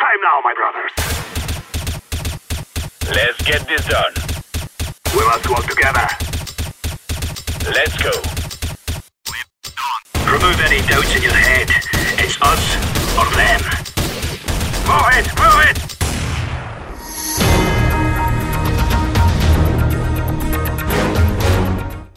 [0.00, 0.92] time now, my brothers.
[3.14, 4.14] Let's get this done.
[5.14, 6.08] We must work together.
[7.68, 8.12] Let's go.
[10.24, 11.68] Remove any doubts in your head.
[12.16, 12.64] It's us
[13.18, 13.60] or them.
[14.88, 15.78] Move it, move it!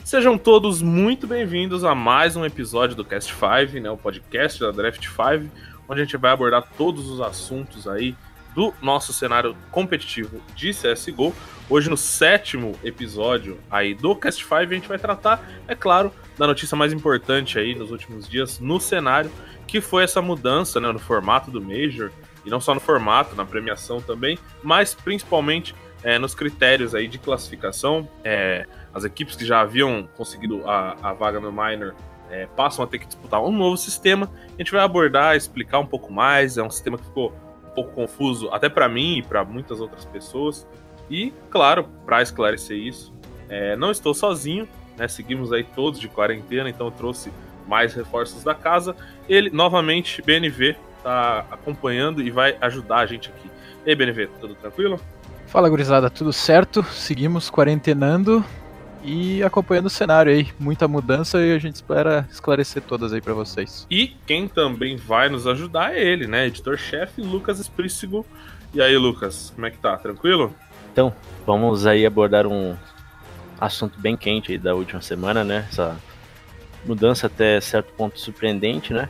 [0.05, 4.71] Sejam todos muito bem-vindos a mais um episódio do Cast 5, né, o podcast da
[4.71, 5.49] Draft 5,
[5.87, 8.15] onde a gente vai abordar todos os assuntos aí
[8.53, 11.33] do nosso cenário competitivo de CSGO.
[11.69, 16.45] Hoje, no sétimo episódio aí do Cast 5, a gente vai tratar, é claro, da
[16.45, 19.31] notícia mais importante aí nos últimos dias no cenário,
[19.65, 22.11] que foi essa mudança né, no formato do Major,
[22.45, 27.17] e não só no formato, na premiação também, mas principalmente é, nos critérios aí de
[27.17, 28.07] classificação.
[28.23, 31.95] É, as equipes que já haviam conseguido a, a vaga no Minor
[32.33, 34.27] é, passam a ter que disputar um novo sistema.
[34.47, 36.57] A gente vai abordar, explicar um pouco mais.
[36.57, 37.31] É um sistema que ficou
[37.63, 40.67] um pouco confuso até para mim e para muitas outras pessoas.
[41.09, 43.13] E, claro, para esclarecer isso,
[43.49, 45.07] é, não estou sozinho, né?
[45.07, 47.31] Seguimos aí todos de quarentena, então eu trouxe
[47.67, 48.95] mais reforços da casa.
[49.29, 53.49] Ele, novamente, BNV, está acompanhando e vai ajudar a gente aqui.
[53.85, 54.99] E aí, BNV, tudo tranquilo?
[55.45, 56.81] Fala gurizada, tudo certo?
[56.83, 58.43] Seguimos quarentenando
[59.03, 60.47] e acompanhando o cenário aí.
[60.59, 63.85] Muita mudança e a gente espera esclarecer todas aí para vocês.
[63.89, 66.47] E quem também vai nos ajudar é ele, né?
[66.47, 68.25] Editor-chefe Lucas Esprícigo.
[68.73, 69.95] E aí, Lucas, como é que tá?
[69.97, 70.55] Tranquilo?
[70.91, 71.13] Então,
[71.45, 72.75] vamos aí abordar um
[73.59, 75.67] assunto bem quente aí da última semana, né?
[75.69, 75.97] Essa
[76.85, 79.09] mudança até certo ponto surpreendente, né?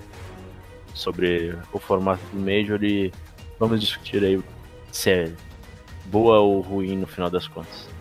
[0.93, 3.11] Sobre o formato do Major e
[3.59, 4.41] vamos discutir aí
[4.91, 5.31] se é
[6.05, 7.92] boa ou ruim no final das contas.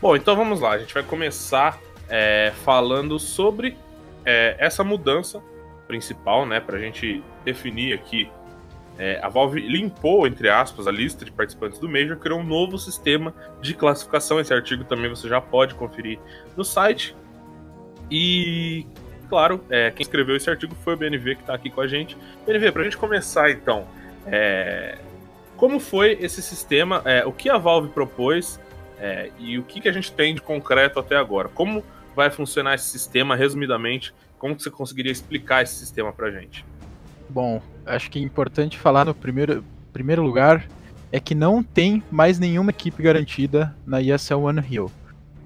[0.00, 0.72] Bom, então vamos lá.
[0.72, 3.76] A gente vai começar é, falando sobre
[4.24, 5.42] é, essa mudança
[5.86, 6.60] principal, né?
[6.60, 8.30] Para a gente definir aqui.
[8.98, 12.78] É, a Valve limpou, entre aspas, a lista de participantes do Major, criou um novo
[12.78, 14.40] sistema de classificação.
[14.40, 16.18] Esse artigo também você já pode conferir
[16.56, 17.14] no site.
[18.10, 18.86] E,
[19.28, 22.16] claro, é, quem escreveu esse artigo foi o BNV que está aqui com a gente.
[22.46, 23.86] BNV, para a gente começar então,
[24.26, 24.98] é,
[25.56, 27.02] como foi esse sistema?
[27.04, 28.60] É, o que a Valve propôs?
[28.98, 31.48] É, e o que, que a gente tem de concreto até agora?
[31.48, 31.84] Como
[32.14, 34.14] vai funcionar esse sistema, resumidamente?
[34.38, 36.64] Como você conseguiria explicar esse sistema pra gente?
[37.28, 40.66] Bom, acho que é importante falar no primeiro, primeiro lugar
[41.12, 44.90] é que não tem mais nenhuma equipe garantida na ESL One Hill.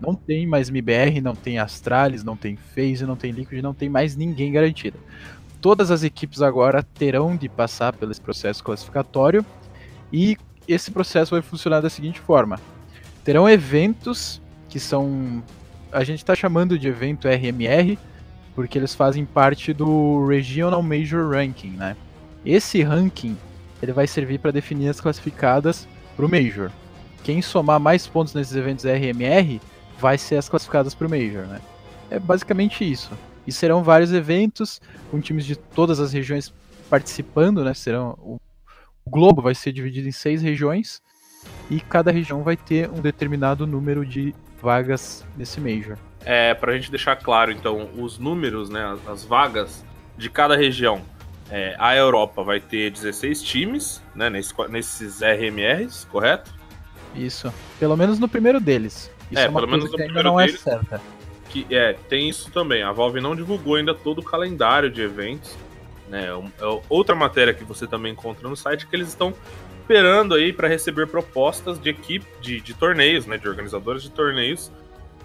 [0.00, 3.88] Não tem mais MBR, não tem Astralis, não tem FaZe, não tem Liquid, não tem
[3.88, 4.98] mais ninguém garantido.
[5.60, 9.44] Todas as equipes agora terão de passar pelo processo classificatório
[10.10, 12.58] e esse processo vai funcionar da seguinte forma:
[13.24, 15.42] terão eventos que são.
[15.92, 17.98] A gente está chamando de evento RMR,
[18.54, 21.96] porque eles fazem parte do Regional Major Ranking, né?
[22.44, 23.36] Esse ranking
[23.82, 25.86] ele vai servir para definir as classificadas
[26.16, 26.70] para o Major.
[27.24, 29.60] Quem somar mais pontos nesses eventos RMR
[29.98, 31.60] vai ser as classificadas para o Major, né?
[32.10, 33.10] É basicamente isso.
[33.46, 36.52] E serão vários eventos com times de todas as regiões
[36.88, 37.74] participando, né?
[37.74, 38.38] Serão o
[39.06, 41.02] globo vai ser dividido em seis regiões
[41.70, 45.96] e cada região vai ter um determinado número de vagas nesse Major.
[46.24, 49.84] É, pra gente deixar claro, então, os números, né, as vagas
[50.18, 51.00] de cada região.
[51.48, 56.52] É, a Europa vai ter 16 times, né, nesses, nesses RMRs, correto?
[57.14, 57.52] Isso.
[57.78, 59.10] Pelo menos no primeiro deles.
[59.30, 60.54] Isso é, é pelo menos no primeiro não deles.
[60.54, 61.00] é certa.
[61.48, 62.82] Que, é, tem isso também.
[62.82, 65.56] A Valve não divulgou ainda todo o calendário de eventos.
[66.08, 66.26] Né?
[66.26, 69.34] É Outra matéria que você também encontra no site é que eles estão
[69.90, 74.70] esperando aí para receber propostas de equipe de, de torneios, né, de organizadores de torneios,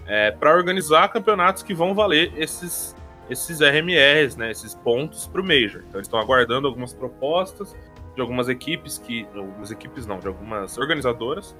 [0.06, 2.96] é, para organizar campeonatos que vão valer esses
[3.28, 5.82] esses RMRs, né, esses pontos para o Major.
[5.88, 7.74] Então eles estão aguardando algumas propostas
[8.14, 11.56] de algumas equipes que, algumas equipes não, de algumas organizadoras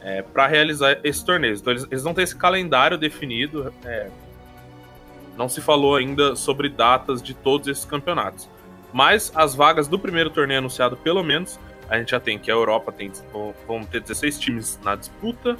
[0.00, 1.60] é, para realizar esses torneios.
[1.60, 3.72] Então eles, eles não têm esse calendário definido.
[3.84, 4.10] é,
[5.36, 8.48] não se falou ainda sobre datas de todos esses campeonatos.
[8.92, 11.58] Mas as vagas do primeiro torneio anunciado, pelo menos,
[11.92, 13.12] a gente já tem que a Europa tem,
[13.66, 15.58] vão- ter 16 times na disputa.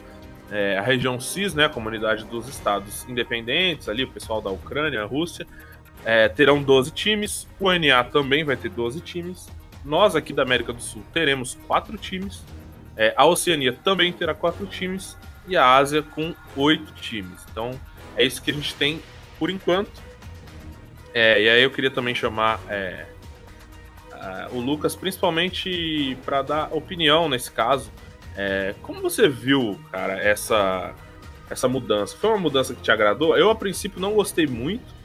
[0.51, 5.05] É, a região CIS, né, a comunidade dos estados independentes, ali, o pessoal da Ucrânia,
[5.05, 5.47] Rússia,
[6.05, 7.47] é, terão 12 times.
[7.61, 9.47] O NA também vai ter 12 times.
[9.85, 12.43] Nós aqui da América do Sul teremos 4 times.
[12.97, 15.19] É, a Oceania também terá 4 times.
[15.47, 17.45] E a Ásia com 8 times.
[17.51, 17.79] Então
[18.17, 19.03] é isso que a gente tem
[19.39, 20.01] por enquanto.
[21.13, 23.07] É, e aí eu queria também chamar é,
[24.53, 27.91] o Lucas, principalmente para dar opinião nesse caso.
[28.37, 30.95] É, como você viu, cara, essa,
[31.51, 32.17] essa mudança?
[32.17, 33.37] Foi uma mudança que te agradou?
[33.37, 35.03] Eu, a princípio, não gostei muito.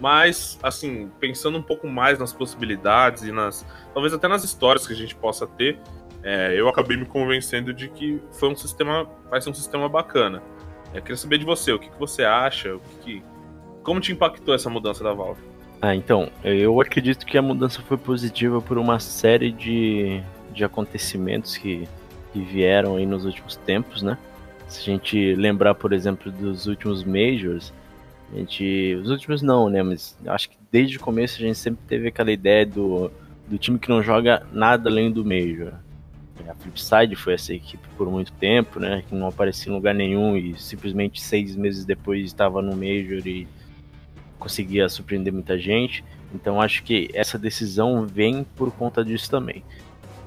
[0.00, 3.66] Mas, assim, pensando um pouco mais nas possibilidades e nas.
[3.92, 5.78] talvez até nas histórias que a gente possa ter,
[6.22, 9.06] é, eu acabei me convencendo de que foi um sistema.
[9.28, 10.42] vai ser um sistema bacana.
[10.94, 13.24] Eu queria saber de você, o que, que você acha, o que, que
[13.82, 15.49] como te impactou essa mudança da Valve?
[15.82, 20.20] Ah, então, eu acredito que a mudança foi positiva por uma série de,
[20.52, 21.88] de acontecimentos que,
[22.32, 24.18] que vieram aí nos últimos tempos, né?
[24.68, 27.72] Se a gente lembrar, por exemplo, dos últimos Majors,
[28.32, 28.94] a gente.
[29.02, 29.82] Os últimos não, né?
[29.82, 33.10] Mas acho que desde o começo a gente sempre teve aquela ideia do,
[33.48, 35.72] do time que não joga nada além do Major.
[36.46, 39.02] A Flipside foi essa equipe por muito tempo, né?
[39.08, 43.48] Que não aparecia em lugar nenhum e simplesmente seis meses depois estava no Major e
[44.40, 46.02] conseguia surpreender muita gente.
[46.34, 49.62] Então acho que essa decisão vem por conta disso também.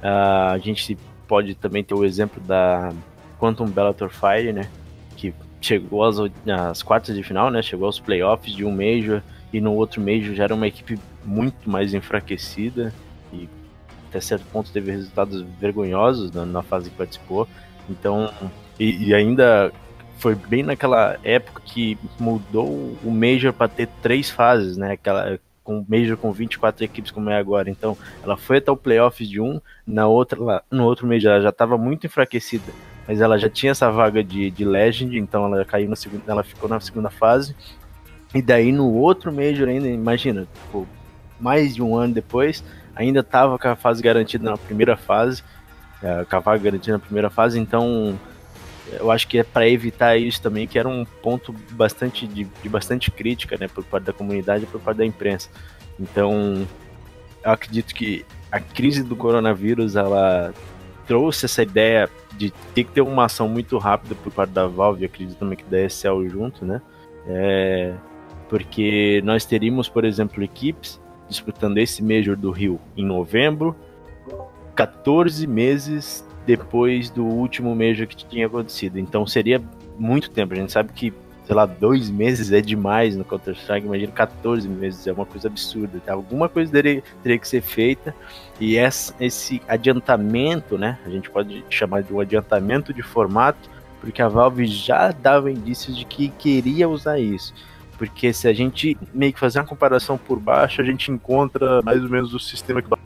[0.02, 2.94] Uh, a gente pode também ter o exemplo da
[3.40, 4.70] Quantum Bellator Fire, né?
[5.18, 6.18] Que chegou às,
[6.48, 7.62] às quartas de final, né?
[7.62, 9.22] Chegou aos playoffs de um Major
[9.52, 12.94] e no outro Major já era uma equipe muito mais enfraquecida
[13.32, 13.50] e
[14.10, 17.48] até certo ponto teve resultados vergonhosos na, na fase que participou.
[17.90, 18.32] Então,
[18.80, 19.72] e, e, ainda
[20.18, 24.94] foi bem naquela época que mudou o Major para ter três fases, né?
[24.94, 27.70] Aquela com Major com 24 equipes como é agora.
[27.70, 31.50] Então, ela foi até o playoffs de um, na outra, no outro Major ela já
[31.50, 32.72] estava muito enfraquecida
[33.08, 36.44] mas ela já tinha essa vaga de, de Legend, então ela caiu na segunda, ela
[36.44, 37.56] ficou na segunda fase.
[38.34, 40.88] E daí no outro Major ainda, imagina, tipo,
[41.40, 42.64] mais de um ano depois,
[42.96, 45.44] ainda estava com a fase garantida na primeira fase,
[46.02, 48.18] é, com a vaga garantida na primeira fase, então
[48.92, 52.70] eu acho que é para evitar isso também, que era um ponto bastante de, de,
[52.70, 55.50] bastante crítica, né, por parte da comunidade e por parte da imprensa.
[56.00, 56.68] Então,
[57.44, 60.54] eu acredito que a crise do coronavírus, ela
[61.08, 65.06] trouxe essa ideia de ter que ter uma ação muito rápida por parte da Valve,
[65.06, 66.82] acredito também que da Excel junto, né?
[67.28, 67.94] É,
[68.50, 73.76] porque nós teríamos, por exemplo, equipes disputando esse Major do Rio em novembro,
[74.76, 79.00] 14 meses depois do último Major que tinha acontecido.
[79.00, 79.62] Então seria
[79.98, 80.54] muito tempo.
[80.54, 81.14] A gente sabe que
[81.46, 86.02] sei lá, dois meses é demais no Counter-Strike, imagina 14 meses, é uma coisa absurda.
[86.08, 88.16] Alguma coisa teria, teria que ser feita
[88.60, 93.70] e esse adiantamento, né, a gente pode chamar de um adiantamento de formato,
[94.00, 97.54] porque a Valve já dava indícios de que queria usar isso.
[97.98, 102.04] Porque se a gente meio que fazer uma comparação por baixo, a gente encontra mais
[102.04, 102.98] ou menos o sistema que a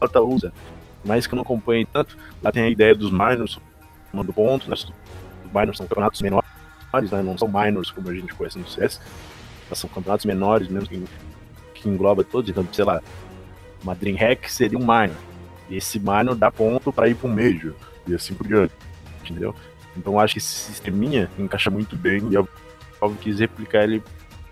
[0.00, 0.52] Dota usa.
[1.04, 3.58] Mas que eu não acompanhe tanto, lá tem a ideia dos minors,
[4.10, 4.74] tomando pontos, né?
[4.74, 6.54] Os minors são campeonatos menores
[6.94, 7.22] menores, né?
[7.22, 9.00] Não são minors como a gente conhece no CS.
[9.68, 11.04] Mas são campeonatos menores mesmo que,
[11.74, 12.50] que engloba todos.
[12.50, 13.02] Então, sei lá,
[13.82, 15.16] uma Dreamhack seria um minor.
[15.68, 17.74] E esse minor dá ponto para ir para um Major.
[18.06, 18.74] E assim por diante.
[19.22, 19.54] Entendeu?
[19.96, 22.48] Então acho que esse sisteminha encaixa muito bem e eu,
[23.00, 24.02] eu quis replicar ele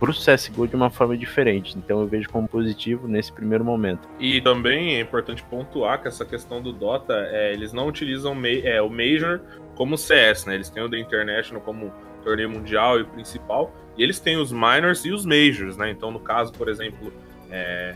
[0.03, 1.79] pro CSGO de uma forma diferente.
[1.79, 4.09] Então eu vejo como positivo nesse primeiro momento.
[4.19, 8.83] E também é importante pontuar que essa questão do Dota, é, eles não utilizam é,
[8.83, 9.41] o Major
[9.77, 10.57] como CS, né?
[10.57, 11.93] Eles têm o The International como
[12.25, 13.73] torneio mundial e o principal.
[13.97, 15.93] E eles têm os minors e os majors, né?
[15.93, 17.13] Então, no caso, por exemplo,
[17.49, 17.95] é,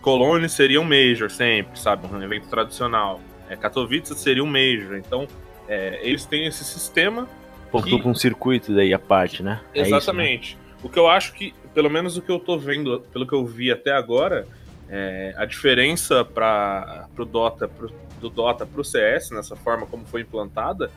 [0.00, 2.06] Cologne seria um major sempre, sabe?
[2.06, 3.20] Um evento tradicional.
[3.50, 4.96] É, Katowice seria um major.
[4.96, 5.28] Então,
[5.68, 7.28] é, eles têm esse sistema.
[7.70, 8.02] Pontua que...
[8.02, 9.60] com um circuito daí a parte, né?
[9.74, 10.32] Exatamente.
[10.32, 10.61] É isso, né?
[10.82, 13.46] O que eu acho que, pelo menos o que eu tô vendo, pelo que eu
[13.46, 14.46] vi até agora,
[14.88, 17.90] é, a diferença para o Dota, pro,
[18.20, 20.90] do Dota para o CS, nessa forma como foi implantada,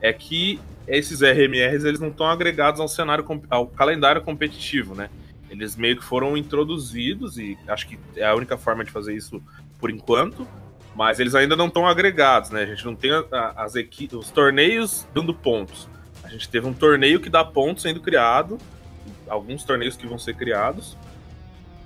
[0.00, 5.10] é que esses RMRs eles não estão agregados ao cenário ao calendário competitivo, né?
[5.50, 9.42] Eles meio que foram introduzidos e acho que é a única forma de fazer isso
[9.78, 10.46] por enquanto,
[10.94, 12.62] mas eles ainda não estão agregados, né?
[12.62, 13.10] A gente não tem
[13.56, 15.88] as equipes, os torneios dando pontos.
[16.22, 18.58] A gente teve um torneio que dá pontos sendo criado,
[19.28, 20.96] alguns torneios que vão ser criados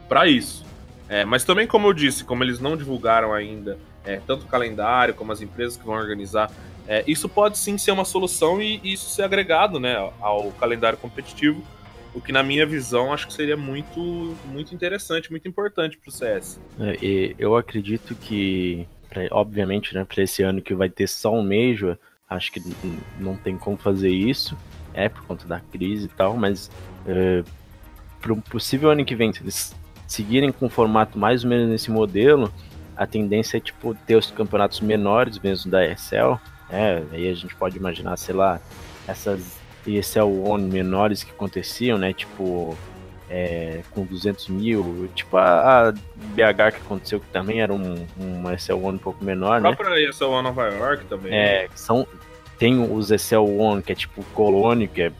[0.08, 0.64] para isso.
[1.08, 5.14] É, mas também, como eu disse, como eles não divulgaram ainda é, tanto o calendário
[5.14, 6.50] como as empresas que vão organizar
[6.86, 10.98] é, isso pode sim ser uma solução e, e, isso ser agregado né, ao calendário
[10.98, 11.62] competitivo,
[12.14, 16.12] o que na minha visão acho que seria muito, muito interessante, muito importante para o
[16.12, 16.60] CS.
[16.78, 18.86] É, eu acredito que,
[19.30, 21.96] obviamente, né, para esse ano que vai ter só um Major,
[22.28, 22.60] acho que
[23.18, 24.56] não tem como fazer isso,
[24.92, 26.70] é por conta da crise e tal, mas
[27.06, 27.42] é,
[28.20, 29.74] para o possível ano que vem, se eles
[30.06, 32.52] seguirem com um formato mais ou menos nesse modelo,
[32.96, 36.38] a tendência é tipo ter os campeonatos menores mesmo da ESL,
[36.70, 38.60] é, aí a gente pode imaginar, sei lá,
[39.06, 42.12] essas ESL One menores que aconteciam, né?
[42.12, 42.76] Tipo,
[43.28, 48.54] é, com 200 mil, tipo a, a, BH que aconteceu, que também era um, uma
[48.54, 49.70] ESL One um pouco menor, né?
[49.70, 50.08] A própria né?
[50.08, 51.34] ESL One Nova York também.
[51.34, 52.06] É, são,
[52.58, 55.12] tem os ESL One, que é tipo Colônia, que é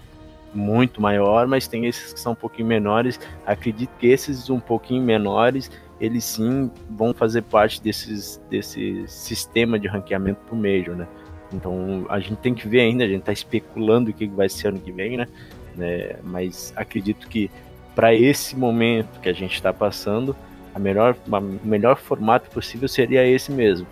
[0.54, 3.18] muito maior, mas tem esses que são um pouquinho menores.
[3.46, 9.88] Acredito que esses um pouquinho menores, eles sim vão fazer parte desses, desse sistema de
[9.88, 11.06] ranqueamento pro Major, né?
[11.52, 14.68] Então a gente tem que ver ainda, a gente tá especulando o que vai ser
[14.68, 15.28] ano que vem, né?
[15.76, 16.16] né?
[16.22, 17.50] Mas acredito que
[17.94, 20.34] para esse momento que a gente está passando,
[20.74, 23.86] a melhor, o melhor formato possível seria esse mesmo.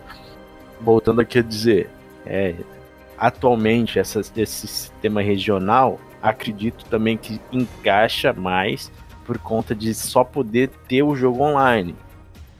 [0.79, 1.89] Voltando aqui a dizer,
[2.25, 2.55] é,
[3.17, 8.91] atualmente essa, esse sistema regional, acredito também que encaixa mais
[9.25, 11.95] por conta de só poder ter o jogo online.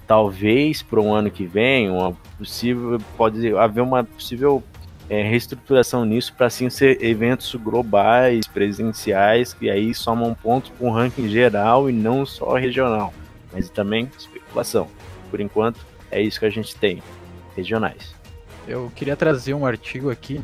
[0.07, 4.63] Talvez para um ano que vem, uma possível pode haver uma possível
[5.09, 10.91] é, reestruturação nisso para sim ser eventos globais, presenciais, que aí somam pontos para um
[10.91, 13.13] ranking geral e não só regional.
[13.51, 14.87] Mas também especulação.
[15.29, 17.01] Por enquanto, é isso que a gente tem,
[17.55, 18.15] regionais.
[18.67, 20.41] Eu queria trazer um artigo aqui.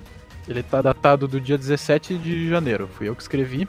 [0.48, 2.88] Ele está datado do dia 17 de janeiro.
[2.88, 3.68] Fui eu que escrevi.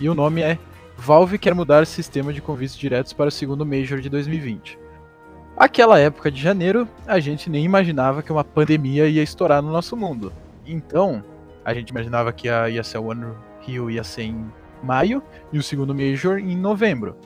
[0.00, 0.58] E o nome é
[0.96, 4.78] Valve quer mudar sistema de convites diretos para o segundo Major de 2020.
[5.56, 9.96] Aquela época de janeiro, a gente nem imaginava que uma pandemia ia estourar no nosso
[9.96, 10.32] mundo.
[10.66, 11.22] Então,
[11.64, 13.26] a gente imaginava que a, ia ser o One
[13.60, 14.52] Rio ia ser em
[14.82, 17.16] maio e o segundo Major em novembro.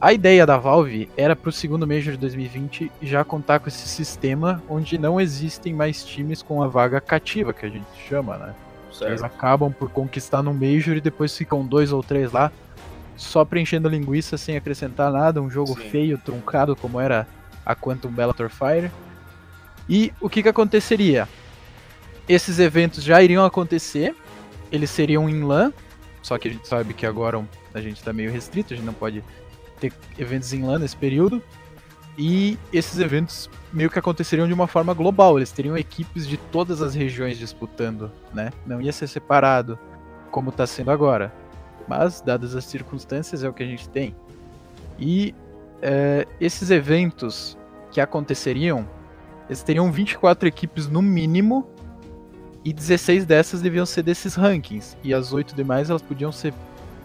[0.00, 3.88] A ideia da Valve era para o segundo Major de 2020 já contar com esse
[3.88, 8.54] sistema onde não existem mais times com a vaga cativa, que a gente chama, né?
[8.92, 9.10] Certo.
[9.10, 12.52] Eles acabam por conquistar no Major e depois ficam dois ou três lá
[13.16, 15.90] só preenchendo linguiça sem acrescentar nada, um jogo Sim.
[15.90, 17.26] feio, truncado como era
[17.66, 18.92] a Quantum Bellator Fire.
[19.88, 21.28] E o que que aconteceria?
[22.28, 24.14] Esses eventos já iriam acontecer,
[24.70, 25.72] eles seriam em LAN,
[26.22, 28.92] só que a gente sabe que agora a gente tá meio restrito, a gente não
[28.92, 29.24] pode
[29.78, 31.42] ter eventos em LAN nesse período.
[32.16, 36.82] E esses eventos meio que aconteceriam de uma forma global, eles teriam equipes de todas
[36.82, 38.50] as regiões disputando, né?
[38.66, 39.78] Não ia ser separado
[40.30, 41.32] como tá sendo agora
[41.88, 44.14] mas dadas as circunstâncias é o que a gente tem.
[44.98, 45.34] E
[45.80, 47.56] é, esses eventos
[47.90, 48.86] que aconteceriam,
[49.48, 51.66] eles teriam 24 equipes no mínimo
[52.64, 56.52] e 16 dessas deviam ser desses rankings e as 8 demais elas podiam ser,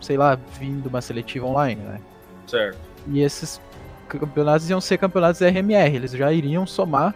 [0.02, 2.02] sei lá, vindo uma seletiva online, né?
[2.48, 2.78] Certo.
[3.08, 3.60] E esses
[4.08, 7.16] campeonatos iam ser campeonatos RMR, eles já iriam somar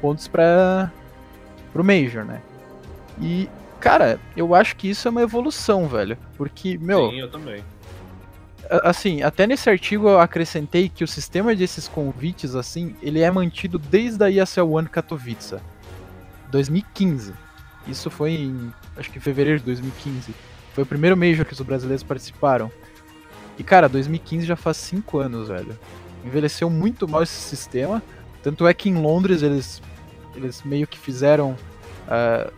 [0.00, 0.90] pontos para
[1.72, 2.40] pro Major, né?
[3.20, 3.48] E
[3.84, 6.16] Cara, eu acho que isso é uma evolução, velho.
[6.38, 7.10] Porque, meu.
[7.10, 7.62] Sim, eu também.
[8.82, 13.78] Assim, até nesse artigo eu acrescentei que o sistema desses convites, assim, ele é mantido
[13.78, 15.56] desde a ESL One Katowice.
[16.50, 17.34] 2015.
[17.86, 18.72] Isso foi em.
[18.96, 20.34] Acho que em fevereiro de 2015.
[20.72, 22.72] Foi o primeiro Major que os brasileiros participaram.
[23.58, 25.78] E, cara, 2015 já faz 5 anos, velho.
[26.24, 28.02] Envelheceu muito mal esse sistema.
[28.42, 29.82] Tanto é que em Londres eles,
[30.34, 31.56] eles meio que fizeram.
[32.06, 32.52] Uh,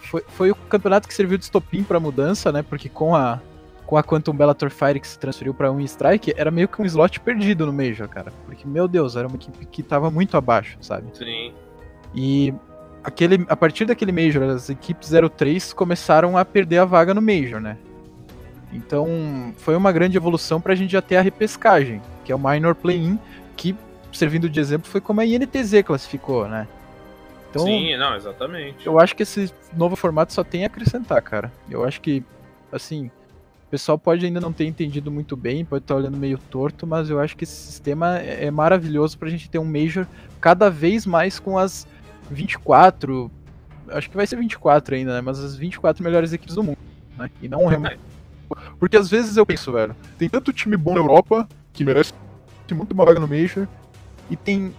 [0.00, 2.62] foi, foi o campeonato que serviu de estopim pra mudança, né?
[2.62, 3.40] Porque com a,
[3.86, 6.84] com a Quantum Bellator Fire que se transferiu pra um Strike, era meio que um
[6.84, 8.32] slot perdido no Major, cara.
[8.46, 11.16] Porque, meu Deus, era uma equipe que tava muito abaixo, sabe?
[11.16, 11.52] Sim.
[12.14, 12.54] E
[13.04, 17.60] aquele, a partir daquele Major, as equipes 03 começaram a perder a vaga no Major,
[17.60, 17.76] né?
[18.72, 22.74] Então, foi uma grande evolução pra gente já ter a repescagem, que é o Minor
[22.74, 23.18] Play-In,
[23.56, 23.74] que,
[24.12, 26.68] servindo de exemplo, foi como a INTZ classificou, né?
[27.50, 28.86] Então, Sim, não, exatamente.
[28.86, 31.52] Eu acho que esse novo formato só tem a acrescentar, cara.
[31.68, 32.22] Eu acho que,
[32.70, 33.10] assim,
[33.66, 37.10] o pessoal pode ainda não ter entendido muito bem, pode estar olhando meio torto, mas
[37.10, 40.06] eu acho que esse sistema é, é maravilhoso pra gente ter um Major
[40.40, 41.88] cada vez mais com as
[42.30, 43.28] 24,
[43.88, 45.20] acho que vai ser 24 ainda, né?
[45.20, 46.78] Mas as 24 melhores equipes do mundo,
[47.18, 47.28] né?
[47.42, 47.96] E não É.
[48.78, 52.12] Porque às vezes eu penso, velho, tem tanto time bom na Europa que merece
[52.72, 53.66] muito uma vaga no Major,
[54.30, 54.72] e tem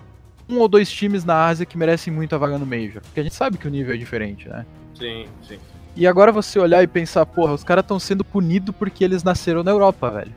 [0.49, 3.01] um ou dois times na Ásia que merecem muito a vaga no Major.
[3.01, 4.65] Porque a gente sabe que o nível é diferente, né?
[4.95, 5.59] Sim, sim.
[5.95, 9.61] E agora você olhar e pensar, porra, os caras estão sendo punidos porque eles nasceram
[9.63, 10.31] na Europa, velho.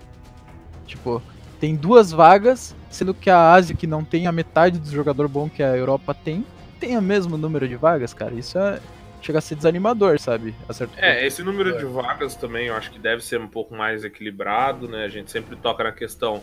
[0.84, 1.22] Tipo,
[1.60, 5.48] tem duas vagas, sendo que a Ásia, que não tem a metade dos jogador bom
[5.48, 6.44] que a Europa tem,
[6.80, 8.34] tem o mesmo número de vagas, cara.
[8.34, 8.80] Isso é.
[9.24, 10.54] Chega a ser desanimador, sabe?
[10.98, 14.86] É, esse número de vagas também eu acho que deve ser um pouco mais equilibrado,
[14.86, 15.04] né?
[15.04, 16.42] A gente sempre toca na questão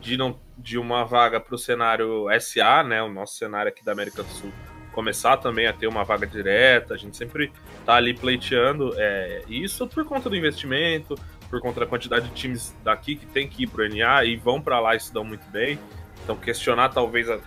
[0.00, 3.02] de, não, de uma vaga para o cenário SA, né?
[3.02, 4.50] O nosso cenário aqui da América do Sul
[4.92, 6.94] começar também a ter uma vaga direta.
[6.94, 7.52] A gente sempre
[7.84, 11.14] tá ali pleiteando é, isso por conta do investimento,
[11.50, 14.60] por conta da quantidade de times daqui que tem que ir pro NA e vão
[14.60, 15.78] para lá e se dão muito bem.
[16.24, 17.38] Então questionar talvez a,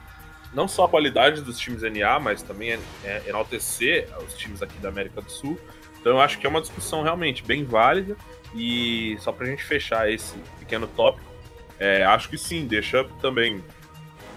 [0.56, 4.78] não só a qualidade dos times NA, mas também é, é, enaltecer os times aqui
[4.80, 5.60] da América do Sul.
[6.00, 8.16] Então eu acho que é uma discussão realmente bem válida.
[8.56, 11.30] E só pra gente fechar esse pequeno tópico,
[11.78, 13.62] é, acho que sim, Up também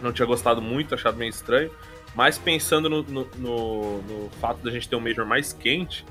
[0.02, 1.70] não tinha gostado muito, achado meio estranho.
[2.14, 6.04] Mas pensando no, no, no, no fato da gente ter um Major mais quente,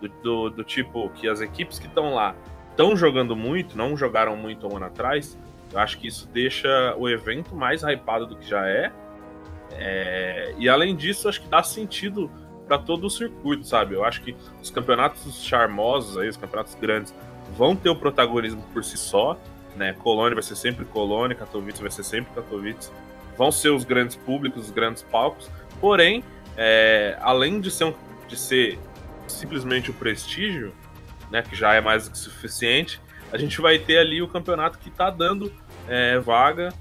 [0.00, 2.34] do, do, do tipo que as equipes que estão lá
[2.70, 5.38] estão jogando muito, não jogaram muito um ano atrás,
[5.72, 8.92] eu acho que isso deixa o evento mais hypado do que já é.
[9.78, 12.30] É e além disso, acho que dá sentido
[12.66, 13.94] para todo o circuito, sabe?
[13.94, 17.14] Eu acho que os campeonatos charmosos aí, os campeonatos grandes,
[17.56, 19.38] vão ter o protagonismo por si só,
[19.76, 19.92] né?
[19.92, 22.90] Colônia vai ser sempre Colônia, Katowice vai ser sempre Katowice.
[23.36, 25.50] Vão ser os grandes públicos, os grandes palcos.
[25.80, 26.24] Porém,
[26.56, 27.94] é, além de ser, um,
[28.26, 28.78] de ser
[29.28, 30.74] simplesmente o prestígio,
[31.30, 34.78] né, que já é mais do que suficiente, a gente vai ter ali o campeonato
[34.78, 35.52] que está dando
[35.86, 36.72] é, vaga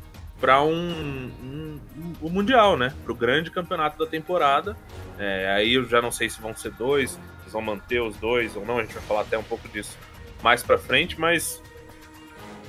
[0.45, 1.79] para um, um,
[2.21, 2.93] um, mundial, né?
[3.03, 4.77] Para o grande campeonato da temporada.
[5.17, 8.55] É, aí eu já não sei se vão ser dois, se vão manter os dois
[8.55, 8.77] ou não.
[8.77, 9.97] A gente vai falar até um pouco disso
[10.43, 11.63] mais para frente, mas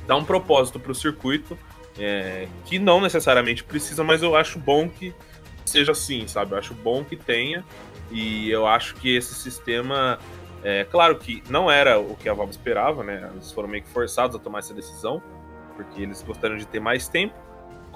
[0.06, 1.58] dá um propósito para o circuito
[1.98, 5.14] é, que não necessariamente precisa, mas eu acho bom que
[5.66, 6.52] seja assim, sabe?
[6.52, 7.62] Eu acho bom que tenha
[8.10, 10.18] e eu acho que esse sistema
[10.64, 13.28] é claro que não era o que a Valve esperava, né?
[13.34, 15.22] Eles foram meio que forçados a tomar essa decisão,
[15.76, 17.45] porque eles gostariam de ter mais tempo.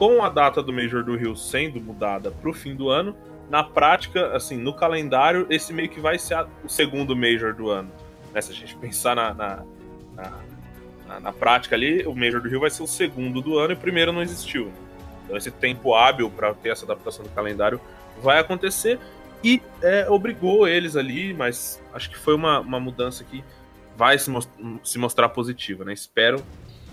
[0.01, 3.15] Com a data do Major do Rio sendo mudada para o fim do ano,
[3.51, 7.69] na prática, assim, no calendário, esse meio que vai ser a, o segundo Major do
[7.69, 7.93] ano.
[8.33, 8.41] Né?
[8.41, 9.63] Se a gente pensar na, na,
[11.07, 13.77] na, na, prática ali, o Major do Rio vai ser o segundo do ano e
[13.77, 14.73] o primeiro não existiu.
[15.27, 17.79] Então esse tempo hábil para ter essa adaptação do calendário
[18.23, 18.99] vai acontecer
[19.45, 23.45] e é, obrigou eles ali, mas acho que foi uma, uma mudança que
[23.99, 24.51] vai se, most
[24.83, 25.93] se mostrar positiva, né?
[25.93, 26.43] Espero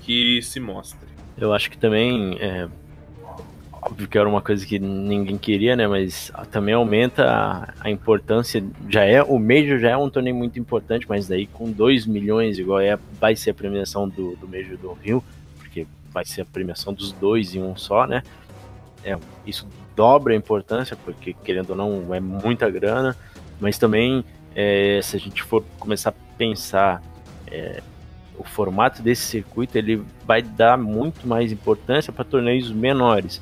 [0.02, 1.08] que se mostre.
[1.38, 2.68] Eu acho que também, é,
[3.88, 5.88] óbvio que era uma coisa que ninguém queria, né?
[5.88, 8.64] Mas também aumenta a, importância.
[8.90, 12.60] Já é o Major já é um torneio muito importante, mas daí com 2 milhões,
[12.60, 15.24] igual é, vai ser a premiação do, do Major do Rio,
[15.58, 18.22] porque vai ser a premiação dos dois em um só, né?
[19.04, 23.16] É, isso dobra a importância, porque querendo ou não é muita grana,
[23.60, 27.02] mas também é, se a gente for começar a pensar
[27.50, 27.82] é,
[28.38, 33.42] o formato desse circuito, ele vai dar muito mais importância para torneios menores.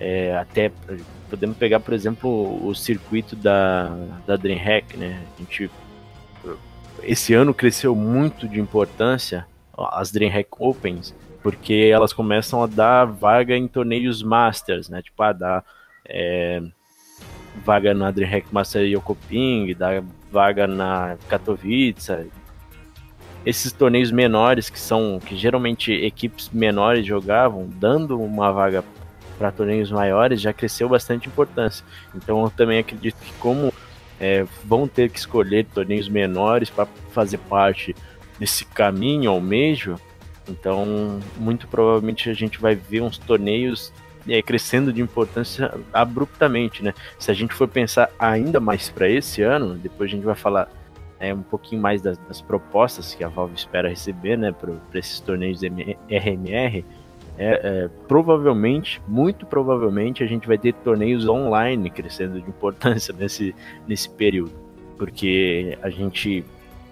[0.00, 0.72] É, até
[1.28, 3.88] podemos pegar, por exemplo, o circuito da,
[4.26, 5.22] da DreamHack, né?
[5.36, 5.70] A gente,
[7.02, 9.46] esse ano cresceu muito de importância
[9.92, 15.02] as DreamHack Opens, porque elas começam a dar vaga em torneios Masters, né?
[15.02, 15.64] Tipo, a dar
[16.06, 16.62] é,
[17.64, 22.30] vaga na DreamHack Master Yokoping, dá vaga na Katowice.
[23.44, 28.84] Esses torneios menores que são que geralmente equipes menores jogavam, dando uma vaga
[29.40, 31.82] para torneios maiores, já cresceu bastante importância.
[32.14, 33.72] Então eu também acredito que como
[34.20, 37.96] é, vão ter que escolher torneios menores para fazer parte
[38.38, 39.98] desse caminho ao Major,
[40.46, 43.90] então muito provavelmente a gente vai ver uns torneios
[44.28, 46.92] é, crescendo de importância abruptamente, né?
[47.18, 50.68] Se a gente for pensar ainda mais para esse ano, depois a gente vai falar
[51.18, 55.18] é, um pouquinho mais das, das propostas que a Valve espera receber, né, para esses
[55.18, 56.84] torneios RMR.
[57.42, 63.54] É, é, provavelmente, muito provavelmente, a gente vai ter torneios online crescendo de importância nesse,
[63.88, 64.52] nesse período,
[64.98, 66.44] porque a gente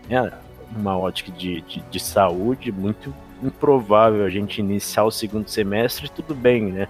[0.08, 0.32] é
[0.74, 6.34] uma ótica de, de, de saúde muito improvável a gente iniciar o segundo semestre tudo
[6.34, 6.88] bem, né?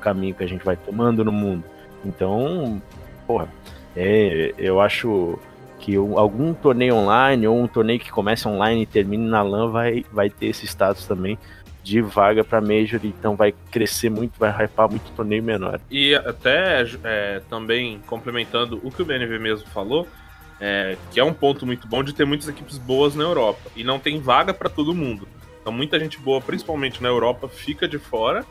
[0.00, 1.64] caminho que a gente vai tomando no mundo.
[2.04, 2.80] Então,
[3.26, 3.48] porra,
[3.96, 5.36] é, eu acho
[5.80, 10.04] que algum torneio online ou um torneio que comece online e termine na LAN vai,
[10.12, 11.36] vai ter esse status também
[11.82, 15.80] de vaga para Major, então vai crescer muito, vai hypar muito torneio menor.
[15.90, 20.06] E até é, também complementando o que o BNV mesmo falou,
[20.60, 23.82] é, que é um ponto muito bom de ter muitas equipes boas na Europa e
[23.82, 25.26] não tem vaga para todo mundo.
[25.60, 28.44] Então muita gente boa, principalmente na Europa, fica de fora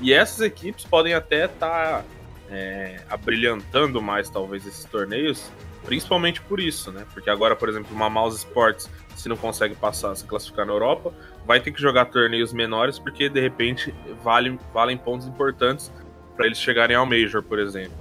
[0.00, 2.04] e essas equipes podem até estar tá,
[2.50, 5.50] é, abrilhantando mais, talvez, esses torneios,
[5.84, 7.06] principalmente por isso, né?
[7.12, 11.12] Porque agora, por exemplo, uma Mouse Sports, se não consegue passar, se classificar na Europa,
[11.46, 15.92] vai ter que jogar torneios menores, porque de repente vale, valem pontos importantes
[16.36, 17.96] para eles chegarem ao Major, por exemplo.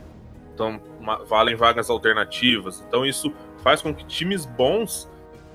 [0.54, 2.84] Então, uma, valem vagas alternativas.
[2.88, 5.10] Então, isso faz com que times bons,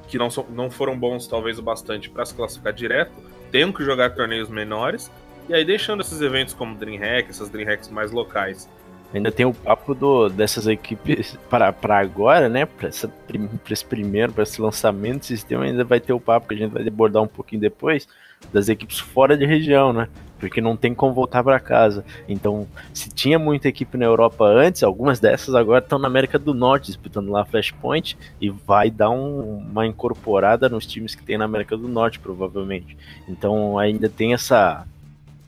[0.07, 3.13] que não, so, não foram bons talvez o bastante para se classificar direto,
[3.51, 5.11] tenham que jogar torneios menores
[5.49, 8.69] e aí deixando esses eventos como DreamHack, essas DreamHacks mais locais.
[9.13, 12.67] Ainda tem o papo do, dessas equipes para, agora, né?
[12.67, 16.59] Para esse primeiro, para esse lançamento do sistema, ainda vai ter o papo que a
[16.59, 18.07] gente vai abordar um pouquinho depois,
[18.53, 20.09] das equipes fora de região, né?
[20.39, 22.05] Porque não tem como voltar para casa.
[22.29, 26.53] Então, se tinha muita equipe na Europa antes, algumas dessas agora estão na América do
[26.53, 31.47] Norte disputando lá Flashpoint e vai dar um, uma incorporada nos times que tem na
[31.47, 32.97] América do Norte, provavelmente.
[33.27, 34.87] Então, ainda tem essa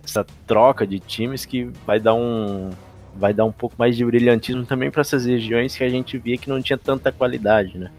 [0.03, 2.71] essa troca de times que vai dar um
[3.21, 6.39] vai dar um pouco mais de brilhantismo também para essas regiões que a gente via
[6.39, 7.91] que não tinha tanta qualidade, né?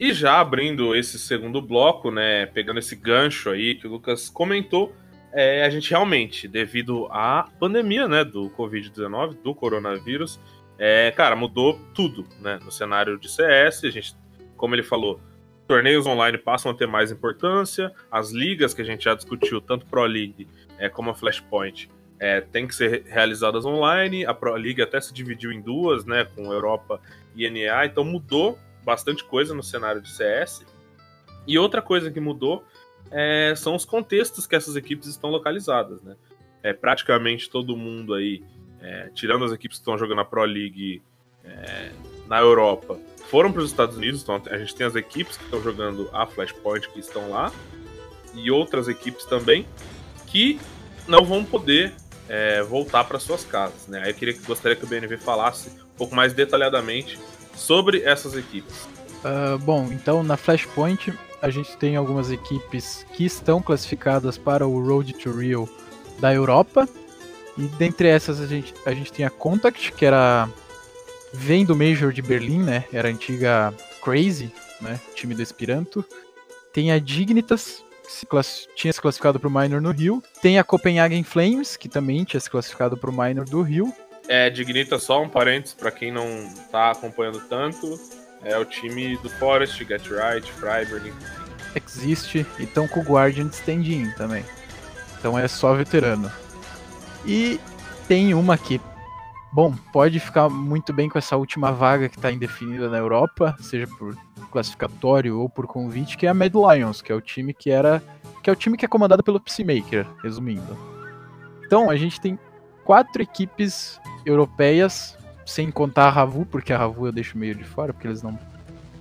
[0.00, 4.94] E já abrindo esse segundo bloco, né, pegando esse gancho aí que o Lucas comentou,
[5.32, 10.40] é, a gente realmente, devido à pandemia, né, do Covid-19, do coronavírus,
[10.78, 14.14] é, cara, mudou tudo, né, no cenário de CS, a gente,
[14.56, 15.20] como ele falou,
[15.66, 19.86] torneios online passam a ter mais importância, as ligas que a gente já discutiu, tanto
[19.86, 20.48] Pro League
[20.78, 24.24] é, como a Flashpoint, é, tem que ser realizadas online.
[24.24, 27.00] A Pro League até se dividiu em duas, né, com Europa
[27.34, 30.64] e NA, então mudou bastante coisa no cenário de CS.
[31.46, 32.64] E outra coisa que mudou
[33.10, 36.16] é, são os contextos que essas equipes estão localizadas, né?
[36.62, 38.42] É, praticamente todo mundo aí,
[38.80, 41.02] é, tirando as equipes que estão jogando a Pro League
[41.44, 41.92] é,
[42.28, 42.98] na Europa,
[43.30, 44.22] foram para os Estados Unidos.
[44.22, 47.52] Então a gente tem as equipes que estão jogando a Flashpoint que estão lá
[48.34, 49.66] e outras equipes também
[50.26, 50.60] que
[51.08, 51.94] não vão poder
[52.28, 54.02] é, voltar para suas casas, né?
[54.02, 57.18] Aí eu queria gostaria que o BNV falasse um pouco mais detalhadamente
[57.54, 58.88] sobre essas equipes.
[59.24, 64.84] Uh, bom, então na Flashpoint a gente tem algumas equipes que estão classificadas para o
[64.84, 65.68] Road to Rio
[66.18, 66.88] da Europa.
[67.56, 70.48] E dentre essas a gente, a gente tem a Contact, que era.
[71.36, 72.84] Vem do Major de Berlim, né?
[72.92, 73.72] Era a antiga
[74.02, 74.98] Crazy, né?
[75.14, 76.04] Time do Esperanto.
[76.72, 78.66] Tem a Dignitas, que se class...
[78.74, 80.22] tinha se classificado para o Minor no Rio.
[80.42, 83.92] Tem a Copenhagen Flames, que também tinha se classificado para o Minor do Rio.
[84.28, 86.26] É, Dignita, só um parênteses para quem não
[86.70, 87.98] tá acompanhando tanto.
[88.42, 91.12] É o time do Forest, Get Right, Freiburg.
[91.74, 94.44] Existe e estão com o Guardian stand-in também.
[95.18, 96.30] Então é só veterano.
[97.24, 97.60] E
[98.08, 98.80] tem uma que,
[99.56, 103.86] bom, pode ficar muito bem com essa última vaga que está indefinida na Europa, seja
[103.86, 104.14] por
[104.52, 108.02] classificatório ou por convite, que é a Mad Lions, que é o time que era.
[108.42, 110.76] que é o time que é comandado pelo Peacemaker, resumindo.
[111.64, 112.38] Então a gente tem
[112.84, 115.16] quatro equipes europeias,
[115.46, 118.38] sem contar a Ravu, porque a Ravu eu deixo meio de fora, porque eles não.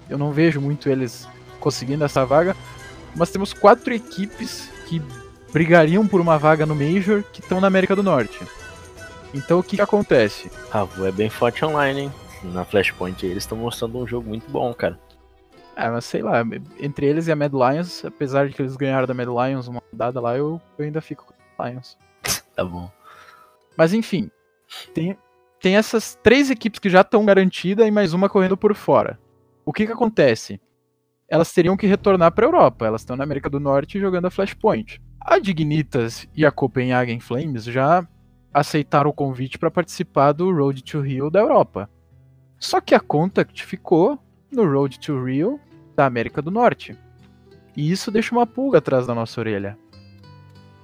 [0.10, 1.28] Eu não vejo muito eles
[1.60, 2.56] conseguindo essa vaga.
[3.14, 5.02] Mas temos quatro equipes que
[5.52, 8.40] brigariam por uma vaga no Major que estão na América do Norte.
[9.34, 10.50] Então o que, que acontece?
[10.70, 12.14] Ravu é bem forte online, hein?
[12.44, 15.00] Na Flashpoint eles estão mostrando um jogo muito bom, cara.
[15.76, 16.42] Ah, mas sei lá,
[16.80, 19.84] entre eles e a Mad Lions, apesar de que eles ganharam da Mad Lions uma
[19.92, 21.98] dada lá, eu, eu ainda fico com a Lions.
[22.56, 22.90] tá bom.
[23.76, 24.32] Mas enfim,
[24.94, 25.18] tem,
[25.60, 29.20] tem essas três equipes que já estão garantidas e mais uma correndo por fora.
[29.66, 30.62] O que que acontece?
[31.28, 32.86] Elas teriam que retornar para a Europa.
[32.86, 35.02] Elas estão na América do Norte jogando a Flashpoint.
[35.20, 38.08] A Dignitas e a Copenhagen Flames já
[38.56, 41.90] aceitaram o convite para participar do Road to Rio da Europa.
[42.58, 44.18] Só que a Contact ficou
[44.50, 45.60] no Road to Rio
[45.94, 46.98] da América do Norte.
[47.76, 49.78] E isso deixa uma pulga atrás da nossa orelha.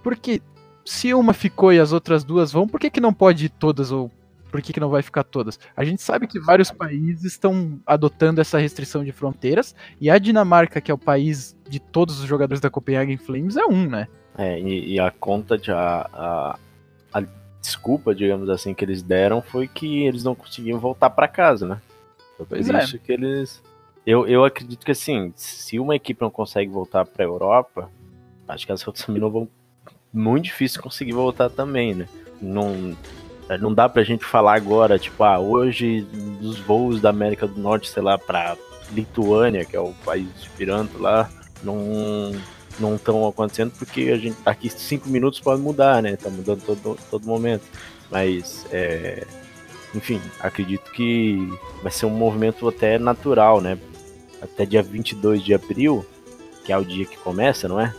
[0.03, 0.41] Porque
[0.83, 3.89] se uma ficou e as outras duas vão, por que, que não pode ir todas
[3.89, 4.11] ou
[4.51, 5.57] por que, que não vai ficar todas?
[5.73, 10.81] A gente sabe que vários países estão adotando essa restrição de fronteiras e a Dinamarca,
[10.81, 14.09] que é o país de todos os jogadores da Copenhagen Flames, é um, né?
[14.37, 16.59] É, e, e a conta de a, a,
[17.13, 17.23] a,
[17.61, 21.81] desculpa, digamos assim, que eles deram foi que eles não conseguiam voltar para casa, né?
[22.37, 22.83] Foi por é.
[22.83, 23.61] isso que eles.
[24.05, 27.89] Eu, eu acredito que assim, se uma equipe não consegue voltar pra Europa,
[28.47, 29.47] acho que as outras também não vão.
[30.11, 32.07] Muito difícil conseguir voltar também, né?
[32.41, 32.97] Não,
[33.59, 36.01] não dá pra gente falar agora, tipo, ah, hoje
[36.41, 38.57] dos voos da América do Norte, sei lá, pra
[38.91, 41.29] Lituânia, que é o país esperanto lá,
[41.63, 42.33] não
[42.79, 46.15] não estão acontecendo porque a gente daqui cinco minutos pode mudar, né?
[46.15, 47.63] Tá mudando todo, todo momento.
[48.09, 49.25] Mas é,
[49.93, 51.37] enfim, acredito que
[51.81, 53.77] vai ser um movimento até natural, né?
[54.41, 56.05] Até dia 22 de abril,
[56.65, 57.93] que é o dia que começa, não é?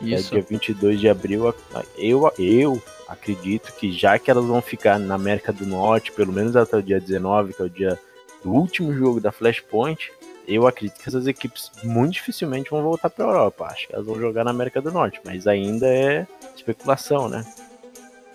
[0.00, 0.34] Isso.
[0.34, 1.52] É dia 22 de abril,
[1.96, 6.54] eu, eu acredito que já que elas vão ficar na América do Norte, pelo menos
[6.54, 7.98] até o dia 19, que é o dia
[8.44, 10.12] do último jogo da Flashpoint,
[10.48, 13.66] eu acredito que essas equipes muito dificilmente vão voltar para a Europa.
[13.66, 17.44] Acho que elas vão jogar na América do Norte, mas ainda é especulação, né?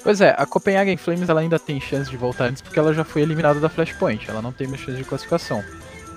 [0.03, 3.03] Pois é, a Copenhagen Flames ela ainda tem chance de voltar antes porque ela já
[3.05, 5.63] foi eliminada da Flashpoint, ela não tem mais chance de classificação.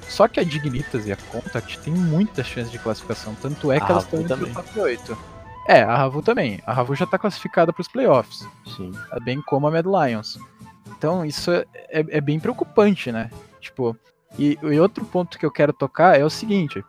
[0.09, 3.87] Só que a Dignitas e a Contact têm muita chance de classificação, tanto é que
[3.87, 4.53] A elas Ravu estão entre também.
[4.53, 5.19] o top 8.
[5.69, 6.61] É, a Ravu também.
[6.67, 8.93] A Ravu já está classificada para os playoffs, Sim.
[9.25, 10.39] bem como a Mad Lions.
[10.97, 13.31] Então isso é, é- é bem preocupante, né?
[13.61, 13.97] Tipo,
[14.38, 16.85] e, e outro ponto que eu quero tocar é o seguinte: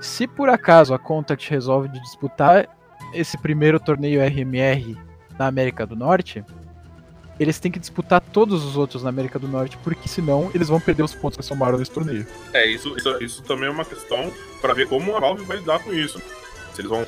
[0.00, 2.68] se por acaso a Contact resolve de disputar
[3.14, 4.96] esse primeiro torneio RMR
[5.38, 6.44] na América do Norte,
[7.38, 10.80] eles têm que disputar todos os outros na América do Norte, porque senão eles vão
[10.80, 12.26] perder os pontos que somaram nesse torneio.
[12.52, 15.80] É, isso, isso, isso também é uma questão pra ver como a Valve vai lidar
[15.80, 16.20] com isso.
[16.74, 17.06] Se eles vão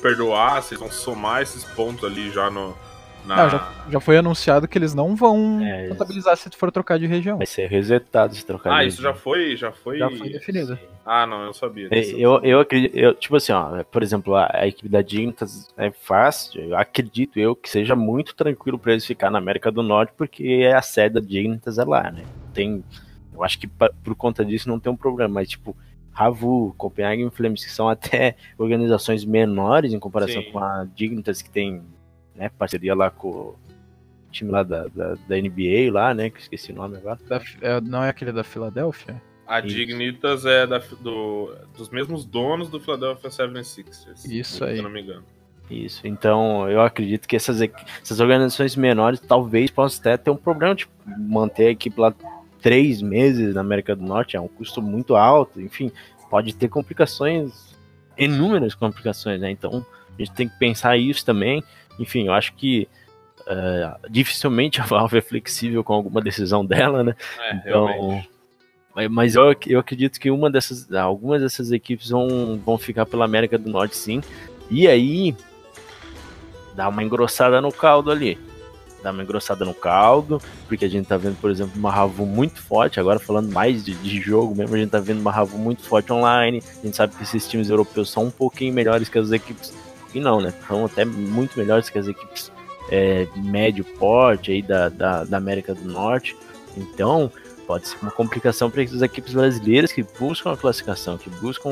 [0.00, 2.76] perdoar, se eles vão somar esses pontos ali já no,
[3.24, 3.36] Na...
[3.36, 6.98] Não, já, já foi anunciado que eles não vão É, contabilizar se tu for trocar
[6.98, 7.36] de região.
[7.36, 8.72] Vai ser resetado se trocar.
[8.72, 9.98] Ah, de isso já foi, já foi.
[9.98, 10.78] Já foi definido.
[11.04, 11.88] Ah, não, eu sabia.
[11.90, 12.16] É, disso.
[12.16, 15.90] Eu, eu acredito, eu, tipo assim, ó, por exemplo, a, a equipe da Dignitas é
[15.90, 20.12] fácil, eu acredito eu que seja muito tranquilo pra eles ficar na América do Norte,
[20.16, 22.22] porque a sede da Dignitas é lá, né?
[22.54, 22.84] Tem,
[23.34, 25.76] eu acho que pa- por conta disso não tem um problema, mas tipo,
[26.12, 30.50] Ravu, Copenhagen Flames, que são até organizações menores em comparação Sim.
[30.52, 31.82] com a Dignitas, que tem
[32.34, 33.56] né, parceria lá com o
[34.30, 37.18] time lá da, da, da NBA lá, né, que esqueci o nome agora.
[37.28, 39.20] Da- é, não é aquele da Filadélfia?
[39.46, 39.68] A Isso.
[39.74, 44.24] Dignitas é da- do- dos mesmos donos do Philadelphia 76ers.
[44.30, 44.76] Isso se aí.
[44.76, 45.24] eu não me engano.
[45.68, 50.74] Isso, então eu acredito que essas, essas organizações menores talvez possam até ter um problema,
[50.74, 52.12] tipo, manter a equipe lá
[52.60, 55.90] três meses na América do Norte é um custo muito alto, enfim,
[56.28, 57.76] pode ter complicações,
[58.18, 59.50] inúmeras complicações, né?
[59.50, 61.62] Então a gente tem que pensar isso também.
[61.98, 62.88] Enfim, eu acho que
[63.46, 67.14] eh, dificilmente a Valve é flexível com alguma decisão dela, né?
[67.40, 68.30] É, Então, realmente.
[69.08, 73.56] mas- eu, eu acredito que uma dessas, algumas dessas equipes vão, vão ficar pela América
[73.58, 74.20] do Norte, sim.
[74.70, 75.34] E aí
[76.74, 78.38] dá uma engrossada no caldo ali.
[79.02, 82.60] Dá uma engrossada no caldo, porque a gente tá vendo, por exemplo, uma Ravu muito
[82.60, 83.00] forte.
[83.00, 86.12] Agora falando mais de, de jogo mesmo, a gente tá vendo uma Ravu muito forte
[86.12, 86.62] online.
[86.82, 89.72] A gente sabe que esses times europeus são um pouquinho melhores que as equipes.
[90.14, 90.52] E não, né?
[90.66, 92.50] São até muito melhores que as equipes
[92.90, 96.36] é, médio porte aí da, da, da América do Norte.
[96.76, 97.30] Então,
[97.66, 101.70] pode ser uma complicação para as equipes brasileiras que buscam a classificação, que buscam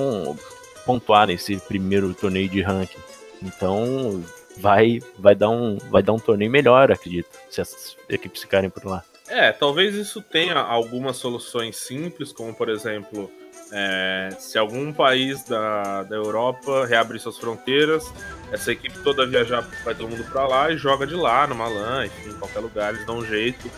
[0.87, 2.99] pontuar nesse primeiro torneio de ranking.
[3.43, 4.23] Então,
[4.59, 8.85] vai vai dar um vai dar um torneio melhor, acredito, se as equipes ficarem por
[8.85, 9.05] lá.
[9.29, 13.31] É, talvez isso tenha algumas soluções simples, como por exemplo,
[13.73, 18.13] é, se algum país da, da Europa reabrir suas fronteiras,
[18.51, 22.07] essa equipe toda viajar, vai todo mundo pra lá e joga de lá, numa LAN,
[22.07, 23.71] enfim, em qualquer lugar, eles dão um jeito,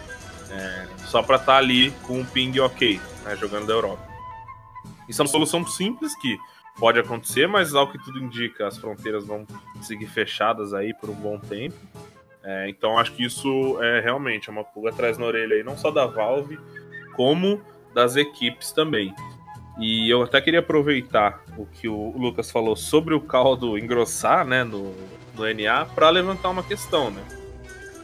[0.51, 4.03] é, só pra estar ali com um ping ok, né, jogando da Europa.
[5.09, 6.39] Isso é uma solução simples que
[6.79, 9.47] pode acontecer, mas ao que tudo indica, as fronteiras vão
[9.83, 11.77] seguir fechadas aí por um bom tempo.
[12.43, 15.91] É, então acho que isso é realmente uma pulga atrás na orelha aí, não só
[15.91, 16.59] da Valve,
[17.15, 17.61] como
[17.93, 19.15] das equipes também.
[19.79, 24.65] E eu até queria aproveitar o que o Lucas falou sobre o caldo engrossar né,
[24.65, 24.95] no,
[25.35, 27.11] no NA para levantar uma questão.
[27.11, 27.23] Né?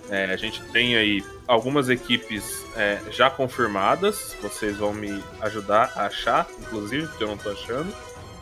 [0.08, 6.06] É, a gente tem aí algumas equipes é, já confirmadas, vocês vão me ajudar a
[6.06, 7.92] achar, inclusive, porque eu não tô achando.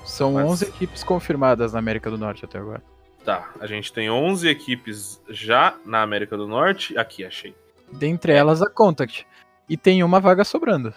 [0.05, 2.83] São Mas- 11 equipes confirmadas na América do Norte até agora.
[3.25, 6.97] Tá, a gente tem 11 equipes já na América do Norte.
[6.99, 7.55] Aqui, achei.
[7.91, 9.27] Dentre elas a Contact.
[9.67, 10.93] E tem uma vaga sobrando.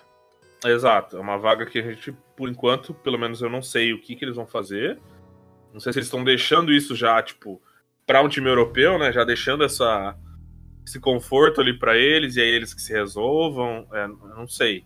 [0.66, 4.02] Exato, é uma vaga que a gente, por enquanto, pelo menos eu não sei o
[4.02, 5.00] que, que eles vão fazer.
[5.72, 7.62] Não sei se eles estão deixando isso já, tipo,
[8.06, 9.12] pra um time europeu, né?
[9.12, 10.18] Já deixando essa,
[10.86, 13.88] esse conforto ali pra eles e aí eles que se resolvam.
[13.94, 14.86] É, não sei.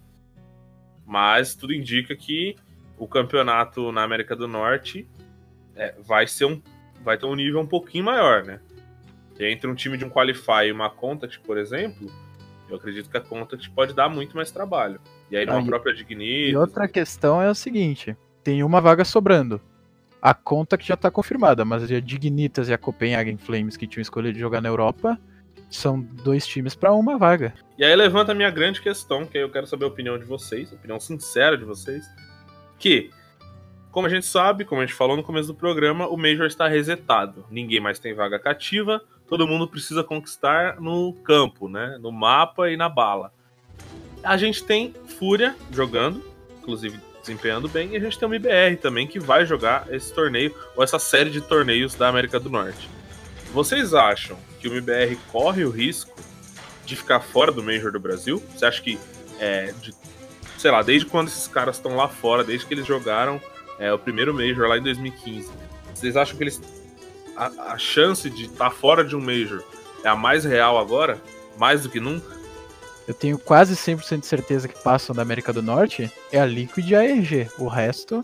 [1.06, 2.56] Mas tudo indica que
[2.98, 5.08] o campeonato na América do Norte
[5.76, 6.62] é, vai ser um.
[7.04, 8.60] Vai ter um nível um pouquinho maior, né?
[9.40, 12.12] Entre um time de um Qualify e uma Contact, por exemplo,
[12.72, 15.00] eu acredito que a Contact pode dar muito mais trabalho.
[15.30, 16.60] E aí, numa Ah, e- própria E Dignitas.
[16.60, 19.62] outra questão é o seguinte: tem uma vaga sobrando.
[20.22, 24.38] A Contact já tá confirmada, mas a Dignitas e a Copenhagen Flames, que tinham escolhido
[24.38, 25.20] jogar na Europa,
[25.70, 27.54] são dois times pra uma vaga.
[27.78, 30.26] E aí levanta a minha grande questão, que aí eu quero saber a opinião de
[30.26, 32.06] vocês, a opinião sincera de vocês.
[32.78, 33.10] Que,
[33.92, 36.68] como a gente sabe, como a gente falou no começo do programa, o Major está
[36.68, 37.46] resetado.
[37.50, 41.98] Ninguém mais tem vaga cativa, todo mundo precisa conquistar no campo, né?
[42.02, 43.32] No mapa e na bala.
[44.22, 46.22] A gente tem Fúria jogando,
[46.60, 50.54] inclusive desempenhando bem, e a gente tem o MBR também, que vai jogar esse torneio,
[50.76, 52.90] ou essa série de torneios da América do Norte.
[53.54, 56.14] Vocês acham que o MBR corre o risco
[56.86, 58.44] de ficar fora do Major do Brasil?
[58.54, 59.00] Você acha que,
[59.40, 59.94] é, de-
[60.58, 63.40] sei lá, desde quando esses caras estão lá fora, desde que eles jogaram
[63.80, 65.50] é, o primeiro Major lá em 2015,
[65.96, 66.62] vocês acham que eles.
[67.36, 69.64] A, a chance de estar fora de um Major
[70.04, 71.20] é a mais real agora?
[71.58, 72.40] Mais do que nunca?
[73.08, 76.88] Eu tenho quase 100% de certeza que passam da América do Norte é a Liquid
[76.90, 77.48] e a EG.
[77.58, 78.22] O resto,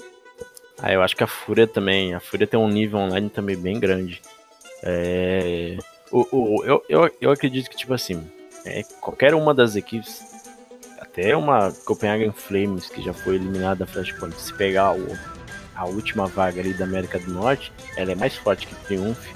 [0.80, 2.14] Ah, eu acho que a Fúria também.
[2.14, 4.22] A Fúria tem um nível online também bem grande.
[4.84, 5.78] É,
[6.12, 8.24] o, o- eu, eu, eu acredito que, tipo assim,
[8.64, 10.22] é, qualquer uma das equipes,
[11.00, 15.18] até uma Copenhagen Flames, que já foi eliminada da Flashpoint, se pegar o-
[15.78, 19.28] a última vaga ali da América do Norte, ela é mais forte que Triumph,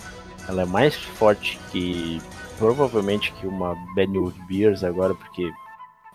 [0.49, 2.19] ela é mais forte que
[2.58, 5.51] provavelmente que uma Benwood Beers agora, porque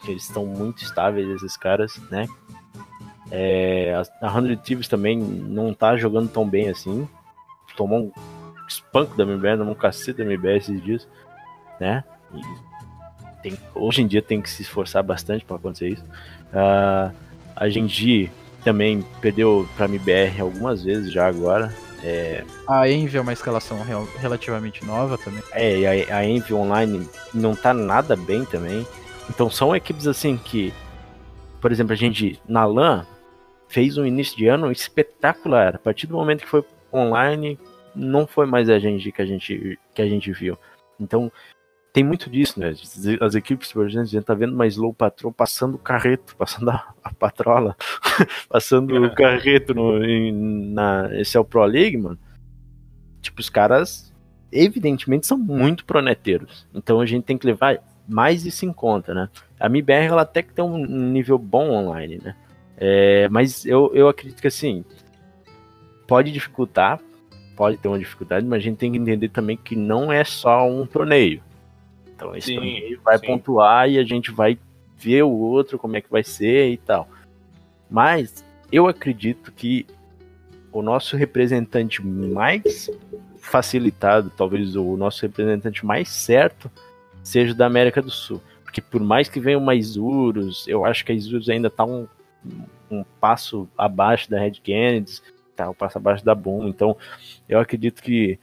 [0.06, 2.26] eles estão muito estáveis, esses caras, né?
[3.30, 7.08] É, a, 100 Thieves também não tá jogando tão bem assim.
[7.76, 8.12] Tomou um
[8.68, 11.08] espanco da MBR, tomou um cacete da MBR esses dias.
[11.80, 12.04] né?
[13.42, 16.04] Tem- hoje em dia tem que se esforçar bastante para acontecer isso.
[16.52, 17.12] Ah,
[17.54, 18.30] a Genji
[18.66, 21.72] também perdeu para MBR algumas vezes já agora.
[22.66, 25.40] A Envy é uma escalação rel- relativamente nova também.
[25.52, 28.84] É, e a, a Envy Online não tá nada bem também.
[29.30, 30.74] Então são equipes assim que,
[31.60, 33.06] por exemplo, a gente na LAN
[33.68, 35.76] fez um início de ano espetacular.
[35.76, 37.56] A partir do momento que foi online,
[37.94, 40.58] não foi mais a gente que a gente, que a gente viu.
[40.98, 41.30] Então
[41.96, 42.74] tem muito disso, né?
[43.22, 46.68] As, equipes, por exemplo, a gente tá vendo uma Slow Patrol passando o carreto, passando
[46.68, 47.74] a, a patrola,
[48.50, 52.18] passando o carreto no, em- na esse é o Pro League, mano.
[53.22, 54.12] Tipo, os caras
[54.52, 56.68] evidentemente são muito proneteiros.
[56.74, 59.30] Então a gente tem que levar mais isso em conta, né?
[59.58, 62.36] A MIBR ela até que tem um nível bom online, né?
[62.76, 64.84] É, mas eu, eu acredito que assim
[66.06, 67.00] pode dificultar,
[67.56, 70.70] pode ter uma dificuldade, mas a gente tem que entender também que não é só
[70.70, 71.45] um torneio.
[72.16, 73.26] Então esse Sim, vai sim.
[73.26, 74.58] pontuar e a gente vai
[74.96, 77.08] ver o outro como é que vai ser e tal.
[77.90, 79.86] Mas eu acredito que
[80.72, 82.90] o nosso representante mais
[83.38, 86.70] facilitado, talvez o nosso representante mais certo,
[87.22, 88.42] seja da América do Sul.
[88.64, 92.08] Porque por mais que venha uma Isurus, eu acho que a Isurus ainda tá um,
[92.90, 95.20] um passo abaixo da Red Kennedy,
[95.54, 96.68] tá um passo abaixo da Boom.
[96.68, 96.96] Então
[97.48, 98.38] eu acredito que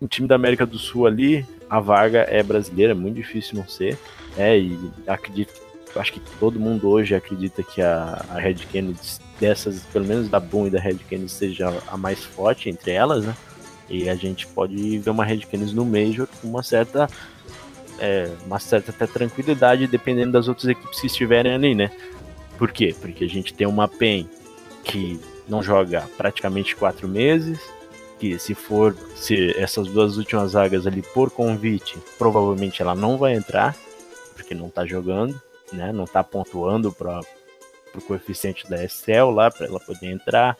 [0.00, 3.66] o time da América do Sul ali, a vaga é brasileira, é muito difícil não
[3.66, 3.98] ser.
[4.36, 5.52] É, e acredito
[5.96, 9.00] acho que todo mundo hoje acredita que a, a Red Kennedy,
[9.40, 13.24] dessas, pelo menos da Boom e da Red Kennedy, seja a mais forte entre elas,
[13.24, 13.34] né?
[13.88, 17.08] E a gente pode ver uma Red Kennedy no Major com uma certa,
[17.98, 21.90] é, uma certa até tranquilidade, dependendo das outras equipes que estiverem ali, né?
[22.58, 22.94] Por quê?
[23.00, 24.28] Porque a gente tem uma PEN
[24.84, 27.58] que não joga praticamente quatro meses,
[28.18, 33.34] que se for se essas duas últimas vagas ali por convite, provavelmente ela não vai
[33.34, 33.76] entrar,
[34.34, 35.40] porque não tá jogando
[35.72, 35.92] né?
[35.92, 37.20] Não tá pontuando para
[37.94, 40.56] o coeficiente da Excel lá para ela poder entrar.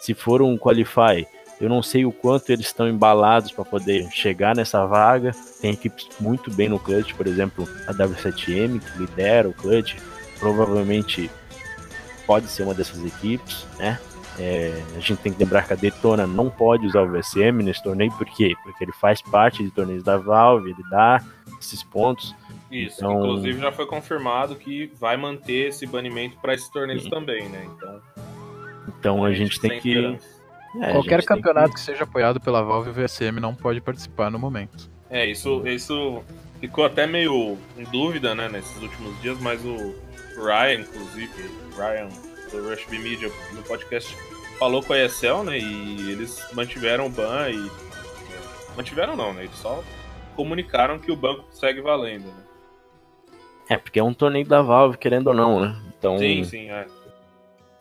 [0.00, 1.26] Se for um qualify,
[1.60, 5.32] eu não sei o quanto eles estão embalados para poder chegar nessa vaga.
[5.60, 9.96] Tem equipes muito bem no clutch, por exemplo, a W7M que lidera o clutch,
[10.38, 11.30] provavelmente
[12.26, 13.98] pode ser uma dessas equipes, né?
[14.38, 17.82] É, a gente tem que lembrar que a Detona não pode usar o VSM nesse
[17.82, 18.54] torneio, por quê?
[18.62, 21.22] Porque ele faz parte de torneios da Valve, ele dá
[21.60, 22.34] esses pontos.
[22.70, 27.10] Isso, Então- inclusive já foi confirmado que vai manter esse banimento para esses torneios Sim.
[27.10, 27.66] também, né?
[27.76, 28.00] Então,
[28.98, 30.18] Então a gente tem que.
[30.80, 31.80] é, Qualquer campeonato que- que...
[31.80, 34.88] seja apoiado pela Valve, o VSM não pode participar no momento.
[35.10, 36.22] É, isso, isso
[36.60, 39.94] ficou até meio em dúvida, né, nesses últimos dias, mas o
[40.36, 42.08] Ryan, inclusive, Ryan
[42.50, 44.16] do Rush B Media no podcast
[44.58, 47.70] falou com a ESL, né, e eles mantiveram o ban e
[48.76, 49.82] mantiveram não, né, eles só
[50.36, 52.44] comunicaram que o banco segue valendo, né?
[53.68, 55.76] É, porque é um torneio da Valve, querendo ou não, né?
[55.96, 56.86] Então, Sim, sim, é.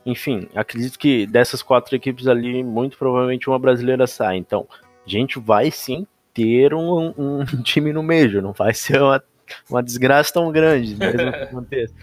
[0.06, 4.38] enfim, acredito que dessas quatro equipes ali, muito provavelmente uma brasileira sai.
[4.38, 9.24] Então, a gente vai sim ter um, um time no Major, não vai ser uma,
[9.70, 11.94] uma desgraça tão grande, mesmo que aconteça.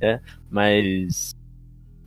[0.00, 1.34] É, mas,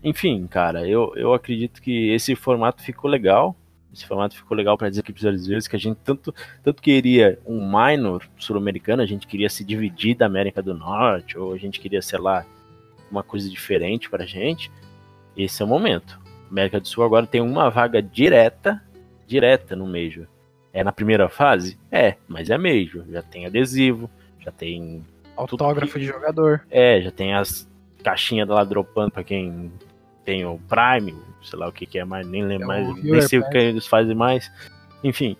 [0.05, 3.55] enfim, cara, eu, eu acredito que esse formato ficou legal.
[3.91, 7.65] Esse formato ficou legal para as equipes brasileiras, que a gente tanto, tanto queria um
[7.65, 12.03] minor sul-americano, a gente queria se dividir da América do Norte, ou a gente queria,
[12.03, 12.45] sei lá,
[13.09, 14.69] uma coisa diferente pra gente.
[15.35, 16.19] Esse é o momento.
[16.51, 18.83] América do Sul agora tem uma vaga direta,
[19.25, 20.27] direta no Major.
[20.71, 21.79] É na primeira fase?
[21.91, 23.05] É, mas é Major.
[23.09, 24.07] Já tem adesivo,
[24.39, 25.03] já tem.
[25.35, 26.63] Autógrafo de jogador.
[26.69, 27.67] É, já tem as
[28.03, 29.71] caixinhas lá dropando pra quem
[30.25, 33.21] tem o Prime, sei lá o que, que é mais, nem lembro É mais, nem
[33.21, 34.51] sei o que eles fazem mais.
[35.03, 35.37] Enfim,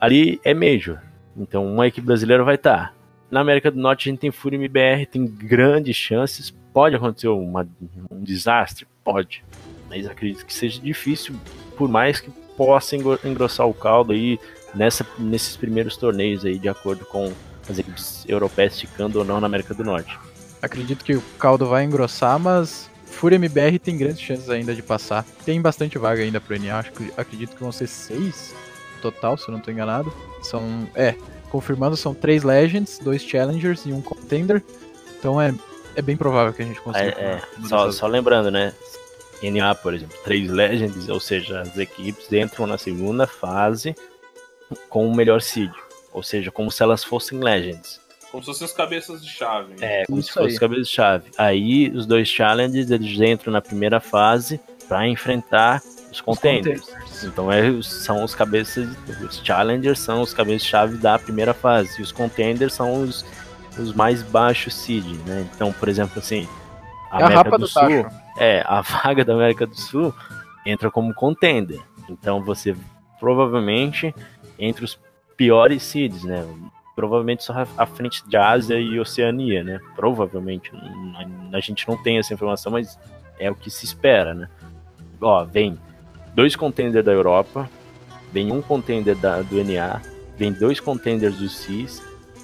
[0.00, 0.98] ali é Major.
[1.36, 2.94] Então uma equipe brasileira vai estar.
[3.30, 6.50] Na América do Norte a gente tem Fúria MBR, tem grandes chances.
[6.72, 7.66] Pode acontecer uma-
[8.10, 8.86] um desastre?
[9.02, 9.44] Pode.
[9.88, 11.34] Mas acredito que seja difícil,
[11.76, 14.38] por mais que possa engro- engrossar o caldo aí
[14.74, 17.32] nessa, nesses primeiros torneios aí, de acordo com
[17.68, 20.18] as equipes europeias ficando ou não na América do Norte.
[20.62, 25.24] Acredito que o caldo vai engrossar, mas Fúria MBR tem grandes chances ainda de passar.
[25.44, 28.54] Tem bastante vaga ainda pro NA, acho que, acredito que vão ser seis
[29.00, 30.12] total, se eu não tô enganado.
[30.42, 31.14] São, é,
[31.50, 34.62] confirmando, são três Legends, dois Challengers e um Contender.
[35.18, 35.54] Então é,
[35.94, 37.06] é bem provável que a gente consiga.
[37.18, 38.74] É, é, só, só lembrando, né?
[39.42, 43.96] NA, por exemplo, três Legends, ou seja, as equipes entram na segunda fase
[44.90, 45.70] com o melhor seed.
[46.12, 47.98] Ou seja, como se elas fossem Legends.
[48.36, 49.70] Como se fossem as cabeças de chave.
[49.70, 49.76] né?
[49.80, 50.58] É, como Isso se fosse aí.
[50.58, 51.30] cabeça de chave.
[51.38, 55.80] Aí os dois challenges eles entram na primeira fase para enfrentar
[56.12, 56.86] os contenders.
[57.06, 57.26] Isso.
[57.28, 58.88] Então é, são os cabeças,
[59.26, 63.24] os challengers são os cabeças-chave da primeira fase, e os contenders são os,
[63.78, 65.46] os mais baixos seed, né?
[65.54, 66.46] Então, por exemplo, assim,
[67.10, 68.16] a É a América rapa do, do Sul, tacho.
[68.38, 70.14] é, a vaga da América do Sul
[70.66, 71.80] entra como contender.
[72.08, 72.76] Então você
[73.18, 74.14] provavelmente
[74.58, 74.98] entre os
[75.36, 76.44] piores seeds, né?
[76.96, 79.78] Provavelmente só à frente de Ásia e Oceania, né?
[79.94, 80.72] Provavelmente.
[81.52, 82.98] A gente não tem essa informação, mas
[83.38, 84.48] é o que se espera, né?
[85.20, 85.78] Ó, vem
[86.34, 87.68] dois contenders da Europa,
[88.32, 90.00] vem um contender da, do NA,
[90.36, 92.02] vem dois contenders do CIS,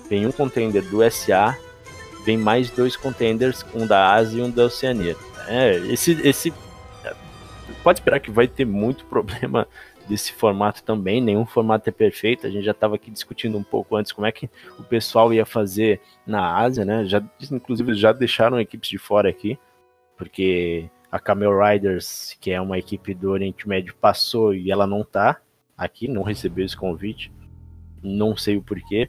[0.09, 1.57] vem um contender do SA,
[2.25, 5.17] vem mais dois contenders, um da Ásia e um da Oceania.
[5.49, 6.53] É, esse, esse
[7.83, 9.67] pode esperar que vai ter muito problema
[10.09, 11.21] desse formato também.
[11.21, 12.47] Nenhum formato é perfeito.
[12.47, 14.49] A gente já estava aqui discutindo um pouco antes como é que
[14.79, 17.05] o pessoal ia fazer na Ásia, né?
[17.05, 19.59] Já, inclusive já deixaram equipes de fora aqui,
[20.17, 25.05] porque a Camel Riders, que é uma equipe do Oriente Médio, passou e ela não
[25.05, 25.41] tá
[25.77, 27.33] aqui, não recebeu esse convite.
[28.03, 29.09] Não sei o porquê.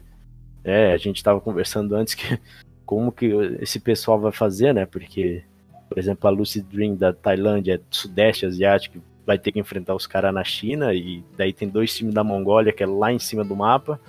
[0.62, 2.38] É, a gente estava conversando antes que
[2.86, 3.26] como que
[3.60, 4.86] esse pessoal vai fazer, né?
[4.86, 5.42] Porque,
[5.88, 10.32] por exemplo, a Lucid Dream da Tailândia, Sudeste Asiático, vai ter que enfrentar os caras
[10.34, 13.56] na China, e daí tem dois times da Mongólia, que é lá em cima do
[13.56, 14.00] mapa.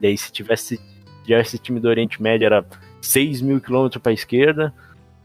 [0.00, 0.80] Daí se tivesse,
[1.24, 2.64] tivesse time do Oriente Médio, era
[3.00, 4.72] 6 mil quilômetros pra esquerda.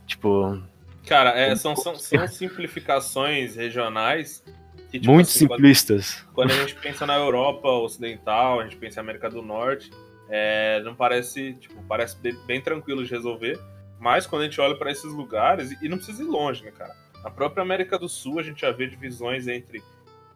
[0.05, 0.61] Tipo,
[1.05, 4.43] Cara, é, são, são, são simplificações regionais
[4.91, 6.25] que, tipo, muito assim, quando- simplistas.
[6.33, 9.91] Quando a gente pensa na Europa Ocidental, a gente pensa na América do Norte,
[10.29, 13.59] é, não parece, tipo, parece bem, bem tranquilo de resolver.
[13.99, 16.95] Mas quando a gente olha para esses lugares, e não precisa ir longe, né, cara?
[17.27, 19.83] Na própria América do Sul, a gente já vê divisões entre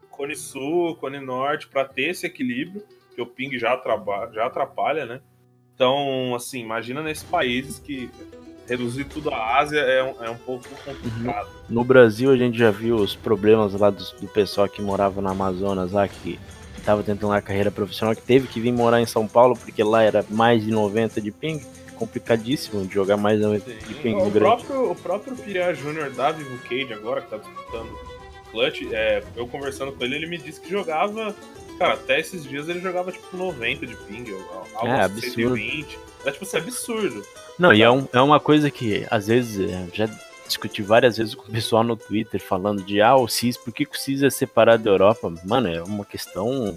[0.09, 2.83] Cone Sul, Cone Norte, para ter esse equilíbrio,
[3.15, 5.21] que o ping já, atraba- já atrapalha, né?
[5.73, 8.09] Então, assim, imagina nesses países que
[8.67, 11.47] reduzir tudo à Ásia é um, é um pouco complicado.
[11.69, 15.31] No Brasil, a gente já viu os problemas lá do, do pessoal que morava na
[15.31, 16.37] Amazonas, lá que
[16.83, 20.03] tava tentando uma carreira profissional, que teve que vir morar em São Paulo, porque lá
[20.03, 21.61] era mais de 90 de ping.
[22.05, 24.39] Complicadíssimo de jogar mais de 90 de ping no O grande.
[24.39, 27.95] próprio, o próprio Piria Júnior da Vivo Cage agora, que tá disputando
[28.49, 31.35] Clutch, é, eu conversando com ele, ele me disse que jogava.
[31.77, 34.25] Cara, até esses dias ele jogava tipo 90 de ping,
[34.73, 35.55] algo É, assim, absurdo.
[35.55, 35.99] 120.
[36.25, 37.25] É tipo, isso é absurdo.
[37.59, 40.09] Não, e é, um- é uma coisa que, às vezes, é, já
[40.47, 43.85] discuti várias vezes com o pessoal no Twitter falando de, ah, o CIS, por que,
[43.85, 45.31] que o CIS é separado da Europa?
[45.45, 46.75] Mano, é uma questão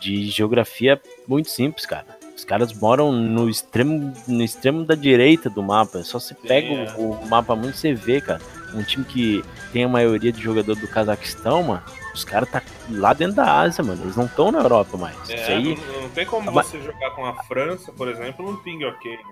[0.00, 2.17] de geografia muito simples, cara.
[2.38, 6.04] Os caras moram no extremo, no extremo da direita do mapa.
[6.04, 6.94] Só se pega é.
[6.96, 8.40] o, o mapa muito você vê, cara.
[8.72, 11.82] Um time que tem a maioria de jogador do Cazaquistão, mano.
[12.14, 14.04] Os caras tá lá dentro da Ásia, mano.
[14.04, 15.16] Eles não estão na Europa mais.
[15.24, 18.46] Isso É, aí não, não tem como Mas- você jogar com a França, por exemplo,
[18.46, 19.22] num ping ok, né?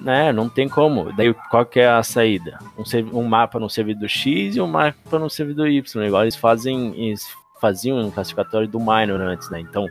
[0.00, 1.12] né, não tem como.
[1.12, 2.58] Daí qual que é a saída?
[2.78, 6.06] Um, um mapa no servidor X e um mapa no servidor Y.
[6.06, 7.26] Igual eles fazem, eles
[7.60, 9.60] faziam um classificatório do minor antes, né?
[9.60, 9.86] Então,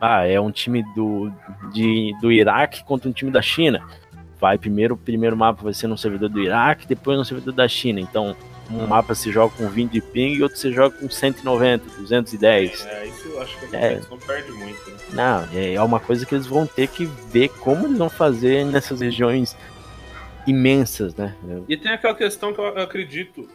[0.00, 1.30] ah, é um time do,
[1.72, 3.80] de, do Iraque contra um time da China.
[4.40, 7.66] Vai primeiro, o primeiro mapa vai ser no servidor do Iraque, depois no servidor da
[7.66, 8.00] China.
[8.00, 8.36] Então,
[8.70, 12.86] um mapa se joga com 20 de ping e outro se joga com 190, 210.
[12.86, 13.88] É, isso eu acho que a É.
[13.94, 14.96] competição perde muito, né?
[15.12, 18.64] Não, é é uma coisa que eles vão ter que ver como eles vão fazer
[18.66, 19.56] nessas regiões
[20.46, 21.34] imensas, né?
[21.68, 23.48] E tem aquela questão que eu acredito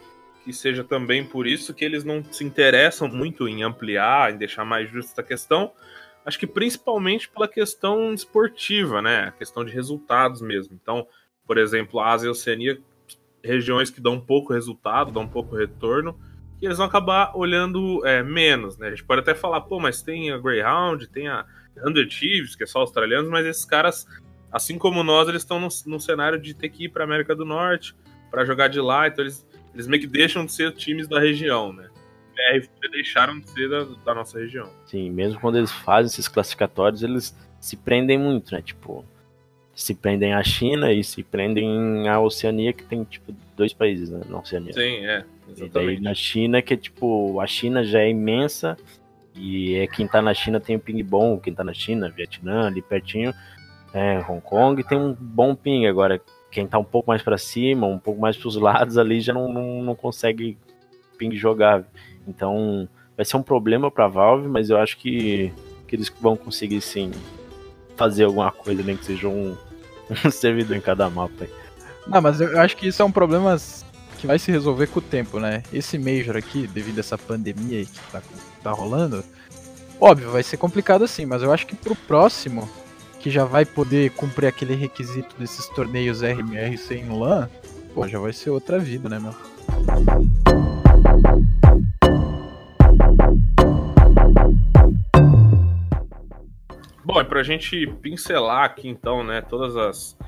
[0.44, 4.64] que seja também por isso que eles não se interessam muito em ampliar, em deixar
[4.64, 5.72] mais justa essa questão.
[6.24, 9.24] Acho que principalmente pela questão esportiva, né?
[9.24, 10.78] A questão de resultados mesmo.
[10.80, 11.06] Então,
[11.46, 12.80] por exemplo, a Ásia e a Oceania,
[13.42, 16.18] regiões que dão pouco resultado, dão pouco retorno,
[16.62, 18.86] e eles vão acabar olhando é, menos, né?
[18.86, 21.44] A gente pode até falar, pô, mas tem a Greyhound, tem a
[21.86, 24.06] Under Chiefs, que é só australianos, mas esses caras,
[24.50, 27.94] assim como nós, eles estão num cenário de ter que ir para América do Norte
[28.30, 31.72] para jogar de lá, então eles, eles meio que deixam de ser times da região,
[31.72, 31.90] né?
[32.62, 34.68] FUT deixaram de ser da, da nossa região.
[34.86, 38.62] Sim, mesmo quando eles fazem esses classificatórios, eles se prendem muito, né?
[38.62, 39.04] Tipo,
[39.74, 44.20] se prendem à China e se prendem à Oceania, que tem, tipo, dois países, né?
[44.28, 44.72] Na Oceania.
[44.72, 46.02] Sim, é, E daí exatamente.
[46.02, 48.76] na China, que é tipo, a China já é imensa,
[49.34, 52.66] e é quem tá na China tem o ping bom, quem tá na China, Vietnã,
[52.68, 53.34] ali pertinho,
[53.92, 55.86] é, Hong Kong tem um bom ping.
[55.86, 56.20] Agora,
[56.50, 59.52] quem tá um pouco mais para cima, um pouco mais pros lados ali, já não,
[59.52, 60.56] não, não consegue
[61.18, 61.86] ping jogável.
[62.26, 65.52] Então, vai ser um problema pra Valve, mas eu acho que,
[65.86, 67.10] que eles vão conseguir sim
[67.96, 69.56] fazer alguma coisa, nem que seja um,
[70.24, 71.44] um servidor em cada mapa.
[71.44, 71.50] aí.
[72.06, 73.56] Não, mas eu acho que isso é um problema
[74.18, 75.62] que vai se resolver com o tempo, né?
[75.72, 78.22] Esse Major aqui, devido a essa pandemia aí que tá,
[78.62, 79.24] tá rolando,
[80.00, 82.68] óbvio, vai ser complicado assim, mas eu acho que pro próximo,
[83.20, 87.48] que já vai poder cumprir aquele requisito desses torneios RMR sem LAN,
[87.94, 90.43] pô, já vai ser outra vida, né, meu?
[97.04, 100.18] Bom, e pra gente pincelar aqui então, né, todas as,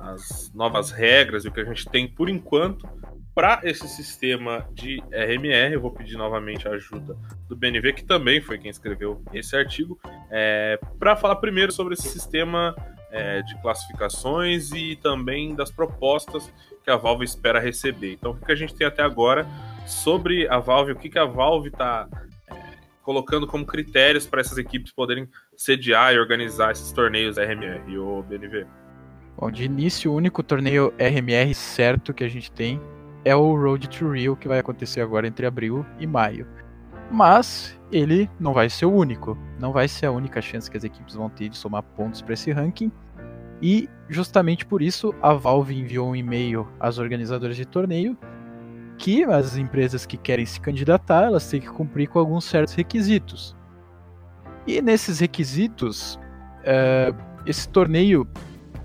[0.00, 2.86] as novas regras e o que a gente tem por enquanto
[3.34, 7.14] para esse sistema de RMR, eu vou pedir novamente a ajuda
[7.46, 12.08] do BNV, que também foi quem escreveu esse artigo, é, para falar primeiro sobre esse
[12.08, 12.74] sistema
[13.10, 16.50] é, de classificações e também das propostas
[16.82, 18.12] que a Valve espera receber.
[18.12, 19.46] Então, o que a gente tem até agora
[19.86, 22.35] sobre a Valve, o que, que a Valve está é,
[23.06, 28.20] colocando como critérios para essas equipes poderem sediar e organizar esses torneios RMR e o
[28.24, 28.66] BNV?
[29.38, 32.80] Bom, de início, o único torneio RMR certo que a gente tem
[33.24, 36.48] é o Road to Rio, que vai acontecer agora entre abril e maio.
[37.08, 39.38] Mas ele não vai ser o único.
[39.60, 42.34] Não vai ser a única chance que as equipes vão ter de somar pontos para
[42.34, 42.90] esse ranking.
[43.62, 48.18] E justamente por isso a Valve enviou um e-mail às organizadoras de torneio
[48.98, 53.56] que as empresas que querem se candidatar elas têm que cumprir com alguns certos requisitos.
[54.66, 56.18] E nesses requisitos,
[56.62, 57.14] uh,
[57.46, 58.26] esse torneio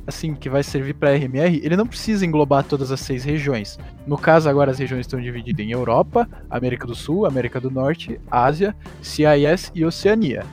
[0.05, 3.79] assim que vai servir para RMR, ele não precisa englobar todas as seis regiões.
[4.05, 8.19] No caso, agora as regiões estão divididas em Europa, América do Sul, América do Norte,
[8.29, 10.43] Ásia, CIS e Oceania.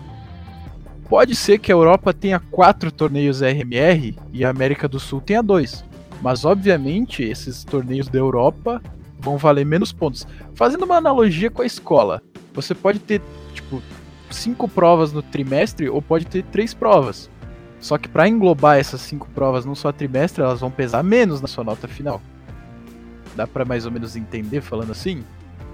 [1.08, 5.42] Pode ser que a Europa tenha quatro torneios RMR e a América do Sul tenha
[5.42, 5.84] dois.
[6.20, 8.82] Mas obviamente esses torneios da Europa
[9.18, 10.26] vão valer menos pontos.
[10.54, 12.22] Fazendo uma analogia com a escola,
[12.54, 13.20] você pode ter
[13.52, 13.82] tipo
[14.30, 17.30] cinco provas no trimestre ou pode ter três provas.
[17.80, 21.46] Só que para englobar essas cinco provas num só trimestre, elas vão pesar menos na
[21.46, 22.20] sua nota final.
[23.36, 25.24] Dá para mais ou menos entender falando assim?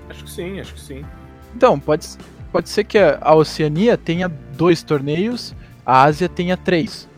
[0.09, 1.05] Acho que sim, acho que sim.
[1.57, 2.07] Então, pode,
[2.53, 5.55] pode ser que a Oceania tenha dois torneios,
[5.86, 7.09] a Ásia tenha três.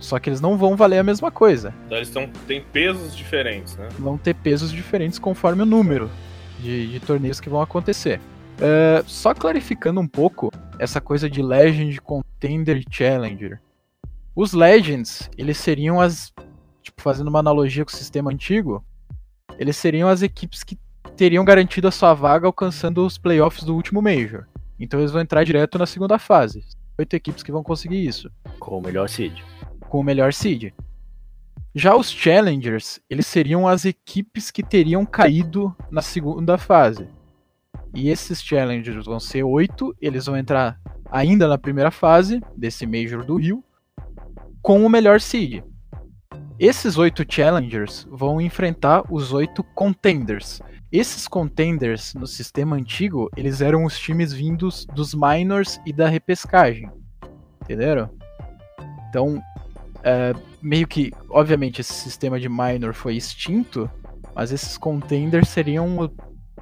[0.00, 1.74] Só que eles não vão valer a mesma coisa.
[1.86, 3.88] Então eles tão, têm pesos diferentes, né?
[3.98, 6.10] Vão ter pesos diferentes conforme o número
[6.58, 8.18] de, de torneios que vão acontecer.
[8.56, 13.60] Uh, só clarificando um pouco essa coisa de Legend, Contender e Challenger.
[14.34, 16.32] Os Legends, eles seriam as.
[16.82, 18.82] Tipo, fazendo uma analogia com o sistema antigo,
[19.58, 20.78] eles seriam as equipes que
[21.14, 24.46] teriam garantido a sua vaga alcançando os playoffs do último Major.
[24.78, 26.64] Então eles vão entrar direto na segunda fase.
[26.98, 28.30] Oito equipes que vão conseguir isso.
[28.58, 29.42] Com o melhor seed.
[29.90, 30.72] Com o melhor seed.
[31.74, 37.06] Já os Challengers, eles seriam as equipes que teriam caído na segunda fase.
[37.94, 40.80] E esses Challengers vão ser oito, eles vão entrar
[41.10, 43.62] ainda na primeira fase desse Major do Rio
[44.62, 45.62] com o melhor seed.
[46.58, 50.60] Esses oito challengers vão enfrentar os oito contenders.
[50.92, 56.90] Esses contenders no sistema antigo, eles eram os times vindos dos minors e da repescagem.
[57.62, 58.10] Entenderam?
[59.08, 59.42] Então,
[60.02, 63.90] é, meio que, obviamente, esse sistema de minor foi extinto,
[64.34, 66.10] mas esses contenders seriam,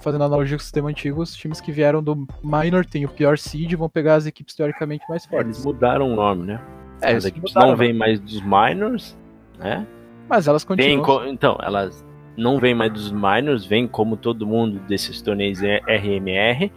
[0.01, 3.39] fazendo analogia com o sistema antigo, os times que vieram do minor, tem o pior
[3.39, 5.57] seed, vão pegar as equipes teoricamente mais fortes.
[5.57, 6.61] Eles mudaram o nome, né?
[7.01, 9.17] É, As equipes não vêm mais dos minors,
[9.59, 9.87] né?
[10.29, 11.29] Mas elas continuam.
[11.29, 12.05] então, elas
[12.37, 16.71] não vêm mais dos minors, vêm como todo mundo desses torneios RMR.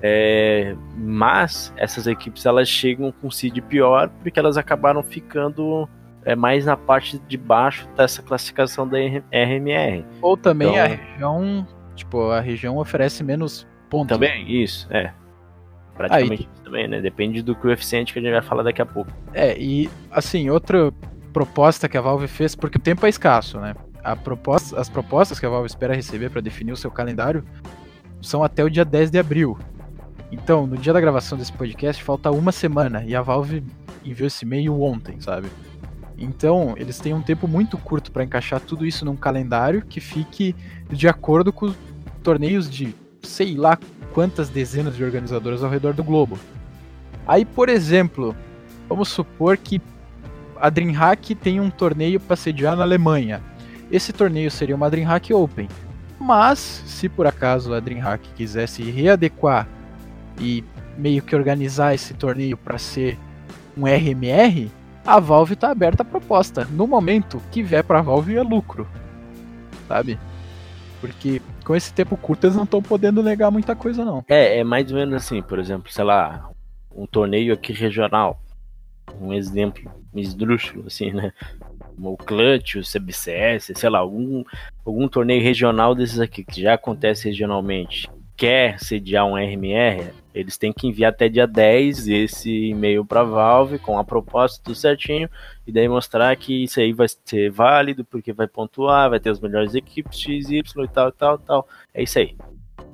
[0.00, 5.88] É, mas essas equipes elas chegam com seed pior porque elas acabaram ficando
[6.24, 10.04] é, mais na parte de baixo dessa classificação da RMR.
[10.22, 14.16] Ou também então, a região, tipo, a região oferece menos pontos.
[14.16, 15.12] Também, isso, é.
[15.96, 17.00] Praticamente Aí, também, né?
[17.00, 19.10] Depende do coeficiente que a gente vai falar daqui a pouco.
[19.34, 20.92] É, e assim, outra
[21.32, 23.74] proposta que a Valve fez, porque o tempo é escasso, né?
[24.04, 27.44] A proposta, as propostas que a Valve espera receber para definir o seu calendário
[28.22, 29.58] são até o dia 10 de abril.
[30.30, 33.62] Então, no dia da gravação desse podcast, falta uma semana e a Valve
[34.04, 35.48] enviou esse e-mail ontem, sabe?
[36.18, 40.54] Então, eles têm um tempo muito curto para encaixar tudo isso num calendário que fique
[40.90, 41.72] de acordo com
[42.22, 43.78] torneios de sei lá
[44.12, 46.38] quantas dezenas de organizadoras ao redor do globo.
[47.26, 48.34] Aí, por exemplo,
[48.88, 49.80] vamos supor que
[50.56, 53.40] a DreamHack tem um torneio para sediar na Alemanha.
[53.90, 55.68] Esse torneio seria uma DreamHack Open.
[56.18, 59.68] Mas, se por acaso a DreamHack quisesse readequar
[60.40, 60.64] e
[60.96, 63.18] meio que organizar esse torneio para ser
[63.76, 64.70] um RMR,
[65.06, 66.66] a Valve está aberta a proposta.
[66.66, 68.86] No momento, que vier para a Valve é lucro.
[69.86, 70.18] Sabe?
[71.00, 74.24] Porque com esse tempo curto eles não estão podendo negar muita coisa, não.
[74.28, 76.50] É, é mais ou menos assim, por exemplo, sei lá,
[76.94, 78.42] um torneio aqui regional.
[79.20, 81.32] Um exemplo esdrúxulo, assim, né?
[81.96, 84.44] O Clutch, o CBCS, sei lá, algum,
[84.84, 88.08] algum torneio regional desses aqui, que já acontece regionalmente,
[88.38, 93.80] quer sediar um RMR, eles têm que enviar até dia 10 esse e-mail para Valve
[93.80, 95.28] com a proposta tudo certinho
[95.66, 99.40] e daí mostrar que isso aí vai ser válido porque vai pontuar, vai ter as
[99.40, 101.68] melhores equipes X, Y e tal, tal, tal.
[101.92, 102.36] É isso aí.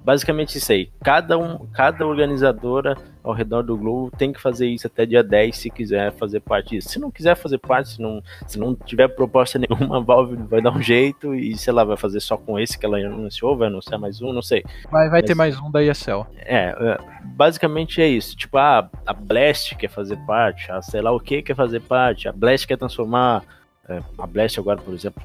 [0.05, 0.91] Basicamente isso aí.
[1.03, 5.57] Cada, um, cada organizadora ao redor do globo tem que fazer isso até dia 10
[5.57, 6.91] se quiser fazer parte disso.
[6.91, 10.61] Se não quiser fazer parte, se não, se não tiver proposta nenhuma, a Valve vai
[10.61, 13.69] dar um jeito e, sei lá, vai fazer só com esse que ela anunciou, vai
[13.69, 14.63] anunciar mais um, não sei.
[14.91, 16.27] Vai, vai Mas- ter mais um da ESL.
[16.37, 18.37] É, é, basicamente é isso.
[18.37, 22.29] Tipo, ah, a Blast quer fazer parte, a sei lá o que quer fazer parte,
[22.29, 23.43] a Blast quer transformar.
[23.89, 25.23] é, a Blast agora, por exemplo,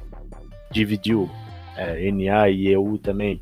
[0.70, 1.28] dividiu
[1.76, 3.40] é, NA e EU também.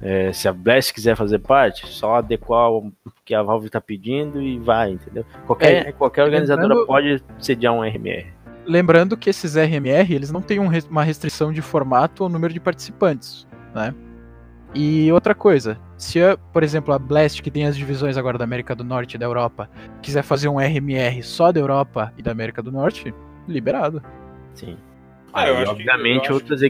[0.00, 2.92] É, se a Blast quiser fazer parte, só adequar o
[3.24, 5.24] que a Valve tá pedindo e vai, entendeu?
[5.46, 8.26] Qualquer, É, qualquer organizadora lembrando- pode sediar um RMR.
[8.66, 12.60] Lembrando que esses RMR, eles não têm um uma restrição de formato ou número de
[12.60, 13.94] participantes, né?
[14.74, 16.18] E outra coisa, se,
[16.52, 19.24] por exemplo, a Blast, que tem as divisões agora da América do Norte e da
[19.24, 19.70] Europa,
[20.02, 23.14] quiser fazer um RMR só da Europa e da América do Norte,
[23.48, 24.02] liberado.
[24.52, 24.76] Sim.
[25.36, 26.62] Ah, Aí, acho que- obviamente, eu acho outras,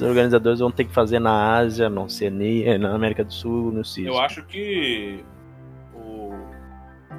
[0.00, 4.06] organizadores vão ter que fazer na Ásia, ser nem na América do Sul, no CIS.
[4.06, 5.24] Eu acho que
[5.94, 6.32] o...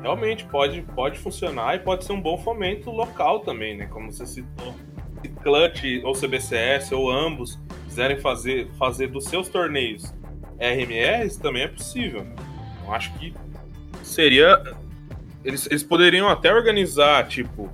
[0.01, 3.85] realmente pode, pode funcionar e pode ser um bom fomento local também, né?
[3.87, 4.73] Como você citou.
[5.21, 10.13] Se Clutch ou CBCS ou ambos quiserem fazer, fazer dos seus torneios
[10.59, 12.23] RMRs, também é possível.
[12.23, 12.35] né?
[12.85, 13.33] Eu acho que
[14.03, 14.61] seria.
[15.43, 17.69] Eles, eles poderiam até organizar, tipo,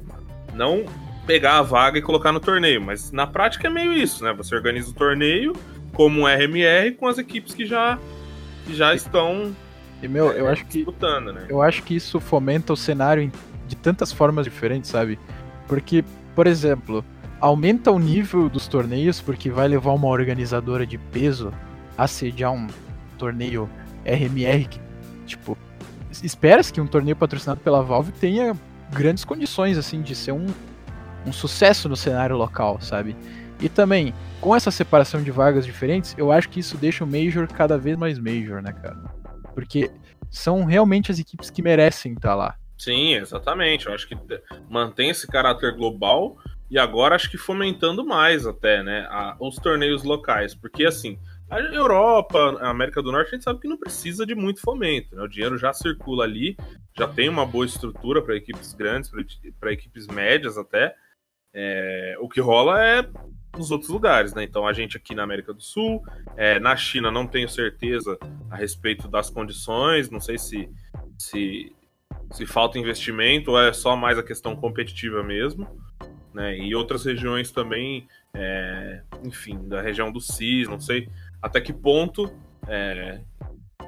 [0.54, 0.86] não
[1.28, 4.34] pegar a vaga e colocar no torneio, mas na prática é meio isso, né?
[4.34, 5.54] Você organiza o torneio
[5.94, 8.00] como um RMR com as equipes que já,
[8.66, 9.54] que já estão
[10.02, 11.46] E, meu, eu acho que disputando, né?
[11.50, 13.32] eu acho que isso fomenta o cenário
[13.68, 15.20] de tantas formas diferentes, sabe?
[15.68, 16.04] Porque,
[16.34, 17.04] por exemplo,
[17.42, 21.52] aumenta o nível dos torneios, porque vai levar uma organizadora de peso
[21.98, 22.68] a sediar um
[23.18, 23.70] torneio
[24.06, 24.80] RMR que,
[25.26, 25.58] tipo,
[26.10, 28.56] es- espera-se que um torneio patrocinado pela Valve tenha
[28.94, 30.46] grandes condições, assim, de ser um,
[31.28, 33.16] um sucesso no cenário local, sabe?
[33.60, 37.48] E também, com essa separação de vagas diferentes, eu acho que isso deixa o Major
[37.48, 38.98] cada vez mais Major, né, cara?
[39.54, 39.92] Porque
[40.30, 42.56] são realmente as equipes que merecem estar lá.
[42.78, 43.88] Sim, exatamente.
[43.88, 44.16] Eu acho que
[44.70, 46.38] mantém esse caráter global
[46.70, 51.18] e agora acho que fomentando mais até, né, a- os torneios locais, porque assim,
[51.50, 55.16] a Europa, a América do Norte, a gente sabe que não precisa de muito fomento,
[55.16, 55.24] né?
[55.24, 56.56] O dinheiro já circula ali,
[56.96, 59.10] já tem uma boa estrutura para equipes grandes,
[59.60, 60.94] para equipes médias até.
[61.60, 63.10] É, o que rola é
[63.58, 64.44] nos outros lugares, né?
[64.44, 66.04] Então a gente aqui na América do Sul,
[66.36, 68.16] é, na China não tenho certeza
[68.52, 70.70] a respeito das condições, não sei se
[71.18, 71.74] se
[72.32, 75.68] se falta investimento ou é só mais a questão competitiva mesmo,
[76.32, 76.56] né?
[76.60, 81.10] E outras regiões também, é, enfim, da região do CIS, não sei
[81.42, 82.32] até que ponto
[82.68, 83.22] é,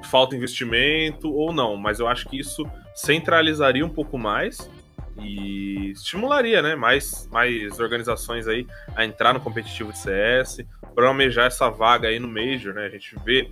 [0.06, 2.66] falta investimento ou não, mas eu acho que isso
[2.96, 4.68] centralizaria um pouco mais
[5.22, 8.66] e estimularia, né, mais, mais organizações aí
[8.96, 10.60] a entrar no competitivo de CS,
[10.96, 12.86] para almejar essa vaga aí no Major, né?
[12.86, 13.50] A gente vê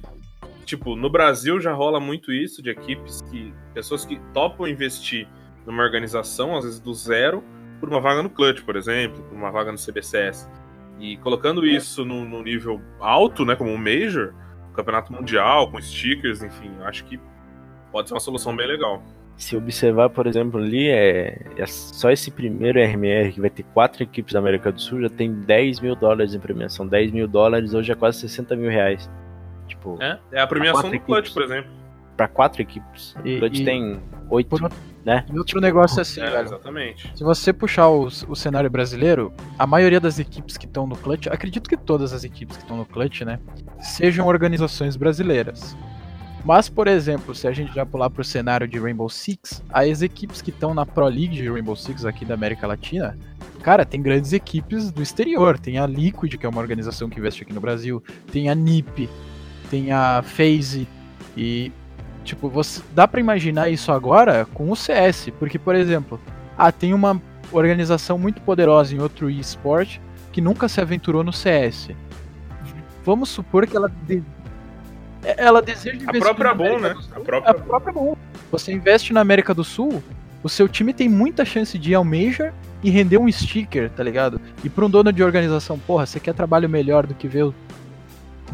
[0.66, 3.54] tipo, no Brasil já rola muito isso de equipes que.
[3.74, 5.28] pessoas que topam investir
[5.66, 7.44] numa organização, às vezes do zero,
[7.80, 10.50] por uma vaga no Clutch, por exemplo, por uma vaga no CBCS.
[11.00, 14.34] E colocando isso no, no nível alto, né, como um Major,
[14.78, 17.20] campeonato mundial, com stickers, enfim, acho que
[17.92, 19.04] pode ser uma solução bem legal.
[19.38, 24.02] Se observar, por exemplo, ali, é, é só esse primeiro RMR que vai ter quatro
[24.02, 26.88] equipes da América do Sul já tem 10 mil dólares em premiação.
[26.88, 29.08] 10 mil dólares hoje é quase 60 mil reais.
[29.68, 31.34] Tipo, É, é a premiação quatro do Clutch, equipes.
[31.34, 31.78] por exemplo.
[32.18, 33.16] pra quatro equipes.
[33.24, 34.00] E- o Clutch e- tem
[34.32, 34.72] oito, Por-
[35.06, 35.24] né?
[35.32, 36.46] E outro negócio é assim, É, velho.
[36.48, 37.12] exatamente.
[37.16, 41.28] Se você puxar o, o cenário brasileiro, a maioria das equipes que estão no Clutch,
[41.28, 43.40] acredito que todas as equipes que estão no Clutch, né,
[43.80, 45.78] sejam organizações brasileiras.
[46.48, 50.42] Mas, por exemplo, se a gente já pular pro cenário de Rainbow Six, as equipes
[50.42, 53.18] que estão na Pro League de Rainbow Six aqui da América Latina,
[53.62, 55.60] cara, tem grandes equipes do exterior.
[55.60, 59.10] Tem a Liquid, que é uma organização que investe aqui no Brasil, tem a NiP,
[59.70, 60.88] tem a FaZe
[61.36, 61.70] e
[62.24, 66.18] tipo, você dá pra imaginar isso agora com o CS, porque por exemplo,
[66.58, 67.22] ah, tem uma
[67.52, 70.00] organização muito poderosa em outro eSport
[70.32, 71.90] que nunca se aventurou no CS.
[73.04, 73.92] Vamos supor que ela
[75.38, 76.94] ela deseja A investir própria na Boom, América né?
[76.96, 77.14] do Sul.
[77.16, 78.16] A própria A própria Boom.
[78.52, 80.02] Você investe na América do Sul,
[80.44, 82.54] o seu time tem muita chance de ir ao Major
[82.84, 84.40] e render um sticker, tá ligado?
[84.64, 87.56] E pra um dono de organização, porra, você quer trabalho melhor do que ver o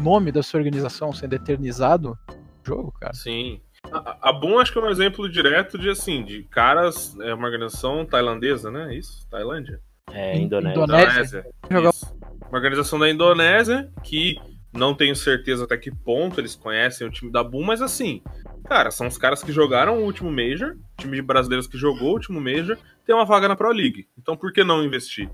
[0.00, 3.14] nome da sua organização sendo eternizado no jogo, cara?
[3.14, 3.60] Sim.
[3.92, 7.44] A, a Boom acho que é um exemplo direto de assim, de caras, é uma
[7.46, 8.94] organização tailandesa, né?
[8.94, 9.26] Isso?
[9.30, 9.78] Tailândia?
[10.10, 10.82] É, In- Indonésia.
[10.82, 11.46] Indonésia.
[11.70, 12.16] Isso.
[12.48, 14.36] Uma organização da Indonésia que
[14.74, 18.22] não tenho certeza até que ponto eles conhecem o time da Boom, mas assim,
[18.64, 22.12] cara, são os caras que jogaram o último Major, time de brasileiros que jogou o
[22.12, 24.06] último Major, tem uma vaga na Pro League.
[24.18, 25.30] Então por que não investir?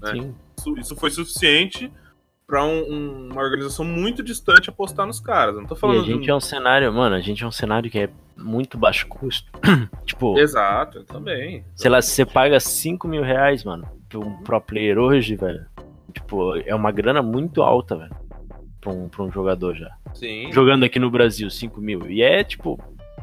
[0.00, 0.12] né?
[0.12, 0.34] Sim.
[0.58, 1.90] Isso, isso foi suficiente
[2.46, 5.54] pra um- um- uma organização muito distante apostar nos caras.
[5.54, 7.46] Eu não tô E falando a gente de é um cenário, mano, a gente é
[7.46, 9.50] um cenário que é muito baixo custo.
[10.04, 10.38] tipo.
[10.38, 11.64] Exato, eu também.
[11.74, 15.64] sei lá, se você paga 5 mil reais, mano, pra um pro player hoje, velho,
[16.12, 18.14] tipo, é uma grana muito alta, velho,
[18.84, 19.90] pra um, pra um jogador já.
[20.12, 20.52] Sim.
[20.52, 22.08] Jogando aqui no Brasil, 5 mil.
[22.10, 22.78] E é, tipo,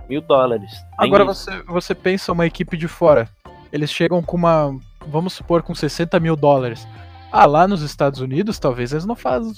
[0.09, 0.71] mil dólares.
[0.97, 1.45] Agora isso.
[1.45, 3.29] você, você pensa uma equipe de fora.
[3.71, 4.77] Eles chegam com uma.
[5.07, 6.87] Vamos supor, com 60 mil dólares.
[7.31, 9.53] Ah, lá nos Estados Unidos, talvez eles não fazem.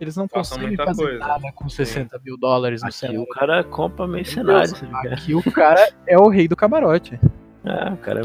[0.00, 1.18] Eles não Façam conseguem fazer coisa.
[1.18, 3.22] nada com 60 mil dólares no Aqui cenário.
[3.22, 5.08] o cara compra sabe?
[5.12, 7.18] Aqui o cara é o rei do camarote.
[7.64, 8.22] É, o cara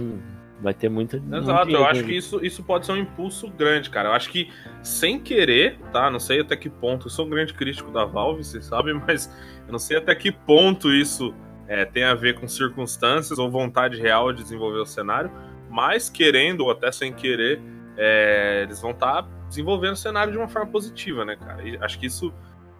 [0.63, 1.17] vai ter muita.
[1.17, 4.09] muito Exato, eu acho que isso, isso pode ser um impulso grande, cara.
[4.09, 4.49] Eu acho que
[4.81, 6.09] sem querer, tá?
[6.09, 7.07] Não sei até que ponto.
[7.07, 9.29] Eu sou um grande crítico da Valve, vocês sabem, mas
[9.67, 11.35] eu não sei até que ponto isso
[11.67, 15.29] é, tem a ver com circunstâncias ou vontade real de desenvolver o cenário.
[15.69, 17.59] Mas querendo, ou até sem querer,
[17.97, 21.61] é, eles vão estar desenvolvendo o cenário de uma forma positiva, né, cara?
[21.61, 22.33] E acho que isso.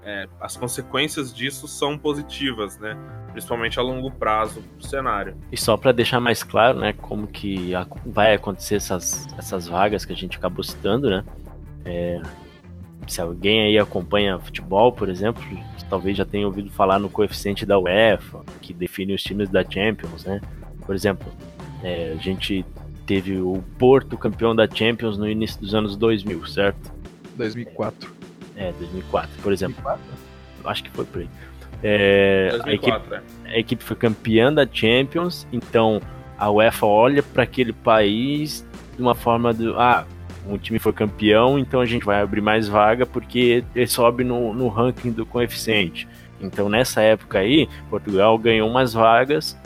[0.06, 2.98] É, as consequências disso são positivas, né?
[3.32, 5.36] Principalmente a longo prazo pro cenário.
[5.52, 10.06] E só pra deixar mais claro, né, como que a- vai acontecer essas, essas vagas
[10.06, 11.24] que a gente acabou citando, né?
[11.86, 12.22] É,
[13.08, 15.44] se alguém aí acompanha futebol, por exemplo,
[15.90, 20.26] talvez já tenha ouvido falar no coeficiente da UEFA, que define os times da Champions,
[20.26, 20.40] né?
[20.86, 21.28] Por exemplo,
[21.84, 22.66] é, a gente
[23.06, 26.92] teve o Porto campeão da Champions no início dos anos 2000, certo?
[27.36, 28.14] 2004.
[28.64, 29.76] É, 2004, por exemplo.
[29.84, 30.02] 2004?
[30.66, 31.30] Acho que foi por aí.
[31.84, 33.22] É, a equipe 2004, né?
[33.46, 36.02] a equipe foi campeã da Champions, então
[36.38, 40.06] a UEFA olha para aquele país de uma forma de ah,
[40.48, 44.54] um time foi campeão, então a gente vai abrir mais vaga porque ele sobe no,
[44.54, 46.08] no ranking do coeficiente.
[46.40, 49.58] Então nessa época aí, Portugal ganhou umas vagas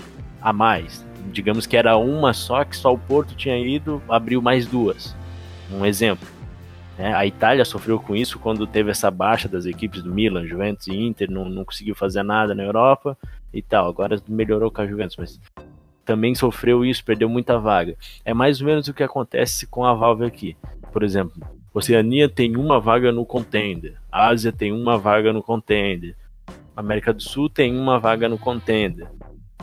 [0.41, 1.05] a mais.
[1.31, 5.15] Digamos que era uma só, que só o Porto tinha ido, abriu mais duas.
[5.71, 6.27] Um exemplo.
[6.97, 7.13] Né?
[7.13, 10.95] A Itália sofreu com isso quando teve essa baixa das equipes do Milan, Juventus e
[10.95, 13.17] Inter, não, não conseguiu fazer nada na Europa
[13.53, 13.87] e tal.
[13.87, 15.39] Agora melhorou com a Juventus, mas
[16.03, 17.95] também sofreu isso, perdeu muita vaga.
[18.25, 20.57] É mais ou menos o que acontece com a Valve aqui.
[20.91, 21.35] Por exemplo,
[21.73, 26.15] Oceania tem uma vaga no Contender, Ásia tem uma vaga no Contender,
[26.75, 29.07] América do Sul tem uma vaga no Contender.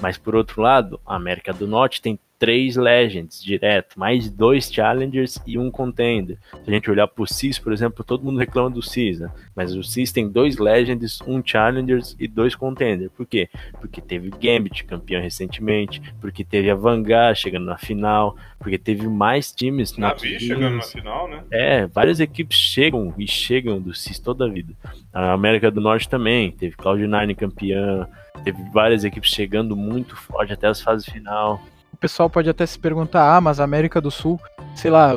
[0.01, 5.41] Mas por outro lado, a América do Norte tem três Legends direto, mais dois Challengers
[5.47, 6.39] e um Contender.
[6.51, 9.30] Se a gente olhar pro CIS, por exemplo, todo mundo reclama do CIS, né?
[9.55, 13.11] Mas o CIS tem dois Legends, um Challengers e dois Contender.
[13.11, 13.49] Por quê?
[13.80, 19.53] Porque teve Gambit campeão recentemente, porque teve a Vanguard chegando na final, porque teve mais
[19.53, 21.43] times na chegando na final, né?
[21.51, 24.74] é, várias equipes chegam e chegam do CIS toda a vida.
[25.12, 28.09] A América do Norte também, teve Cloud9 campeã,
[28.43, 31.62] teve várias equipes chegando muito forte até as fases final.
[31.95, 34.41] O pessoal pode até se perguntar, ah, mas a América do Sul,
[34.75, 35.17] sei lá,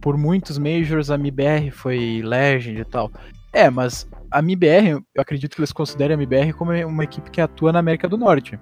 [0.00, 3.10] por muitos majors a MIBR foi Legend e tal.
[3.52, 7.40] É, mas a MIBR, eu acredito que eles considerem a MIBR como uma equipe que
[7.40, 8.56] atua na América do Norte.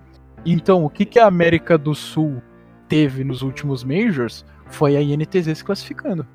[0.44, 2.40] Então, o que, que a América do Sul
[2.88, 6.26] teve nos últimos majors foi a INTZ se classificando.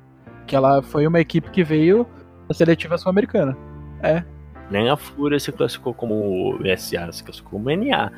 [0.46, 2.06] Que ela foi uma equipe que veio
[2.46, 3.58] da seletiva sul-americana.
[4.70, 8.12] Nem a Fúria se classificou como SA, se classificou como NA.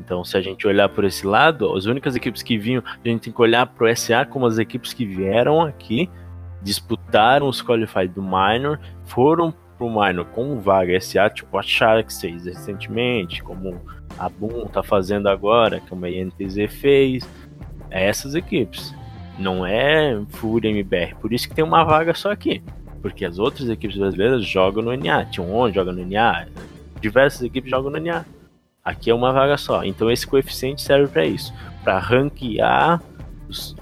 [0.00, 3.22] Então, se a gente olhar por esse lado, as únicas equipes que vinham, a gente
[3.22, 6.08] tem que olhar pro SA como as equipes que vieram aqui,
[6.62, 12.44] disputaram os Qualified do Minor, foram pro Minor com vaga SA, tipo a Sharks fez
[12.46, 13.80] recentemente, como
[14.18, 17.28] a Boom tá fazendo agora, como a INTZ fez.
[17.90, 18.94] É essas equipes.
[19.38, 21.14] Não é Fúria MBR.
[21.16, 22.62] Por isso que tem uma vaga só aqui.
[23.00, 25.24] Porque as outras equipes brasileiras jogam no NA.
[25.26, 26.46] T1 joga no NA.
[27.00, 28.24] Diversas equipes jogam no NA.
[28.84, 29.84] Aqui é uma vaga só.
[29.84, 31.52] Então esse coeficiente serve para isso.
[31.84, 33.02] Para ranquear
[33.48, 33.76] os,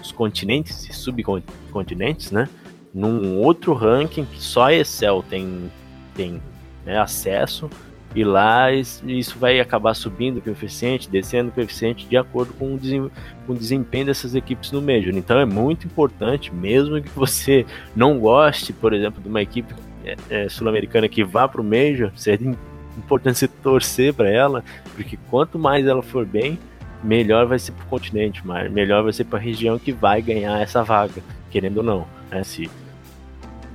[0.00, 2.48] os continentes e subcontinentes, né?
[2.92, 5.70] Num outro ranking que só Excel tem,
[6.14, 6.40] tem
[6.84, 7.68] né, acesso.
[8.14, 12.74] E lá is- isso vai acabar subindo o coeficiente, descendo o coeficiente de acordo com
[12.74, 15.14] o, desempenho dessas equipes no Major.
[15.14, 20.16] Então é muito importante, mesmo que você não goste, por exemplo, de uma equipe é,
[20.30, 22.56] é, sul-americana que vá para o Major, seria
[22.96, 26.58] importante você torcer para ela, porque quanto mais ela for bem,
[27.02, 30.20] melhor vai ser para o continente, mas melhor vai ser para a região que vai
[30.22, 32.06] ganhar essa vaga, querendo ou não.
[32.30, 32.42] Né?
[32.42, 32.70] Se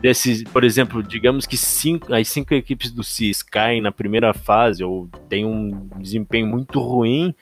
[0.01, 4.83] desses, por exemplo, digamos que cinco, as cinco equipes do CIS caem na primeira fase
[4.83, 7.35] ou tem um desempenho muito ruim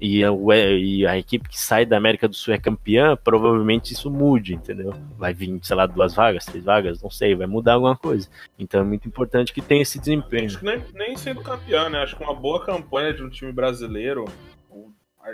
[0.00, 0.30] e a,
[0.78, 4.94] e a equipe que sai da América do Sul é campeã, provavelmente isso mude, entendeu?
[5.18, 8.28] Vai vir, sei lá, duas vagas, três vagas, não sei, vai mudar alguma coisa.
[8.58, 10.46] Então é muito importante que tenha esse desempenho.
[10.46, 11.98] Acho que nem, nem sendo campeão, né?
[12.02, 14.24] Acho que uma boa campanha de um time brasileiro.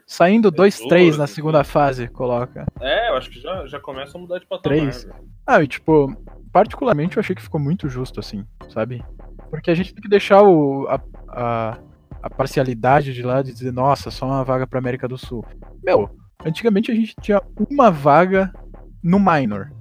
[0.04, 2.66] Saindo 2-3 na Doze, segunda fase, coloca.
[2.80, 4.78] É, eu acho que já, já começa a mudar de patamar.
[4.78, 5.04] Três.
[5.04, 5.14] né?
[5.46, 6.12] Ah, e tipo,
[6.52, 9.02] particularmente, eu achei que ficou muito justo, assim, sabe?
[9.48, 11.78] Porque a gente tem que deixar o, a, a,
[12.26, 15.44] a parcialidade de lá de dizer, nossa, só uma vaga pra América do Sul.
[15.82, 16.10] Meu,
[16.44, 18.52] antigamente a gente tinha uma vaga
[19.02, 19.72] no minor.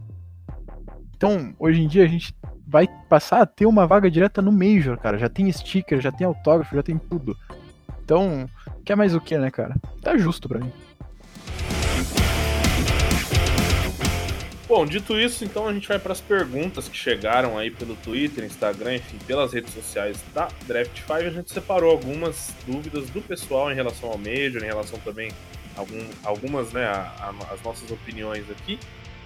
[1.16, 2.36] Então, hoje em dia a gente
[2.68, 5.18] vai passar a ter uma vaga direta no Major, cara.
[5.18, 7.36] Já tem sticker, já tem autógrafo, já tem tudo.
[8.04, 8.48] Então,
[8.86, 9.76] quer mais o que, né, cara?
[10.04, 10.72] Tá justo pra mim.
[14.68, 18.44] Bom, dito isso, então a gente vai para as perguntas que chegaram aí pelo Twitter,
[18.44, 21.14] Instagram, enfim, pelas redes sociais da Draft 5.
[21.14, 25.32] A gente separou algumas dúvidas do pessoal em relação ao Major, em relação também
[25.76, 28.80] algum, algumas, né, a, a, as nossas opiniões aqui.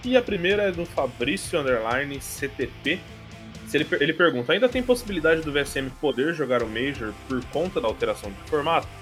[0.04, 2.98] E a primeira é do Fabrício Underline CTP.
[3.72, 7.88] Ele, ele pergunta: ainda tem possibilidade do VSM poder jogar o Major por conta da
[7.88, 8.99] alteração de formato?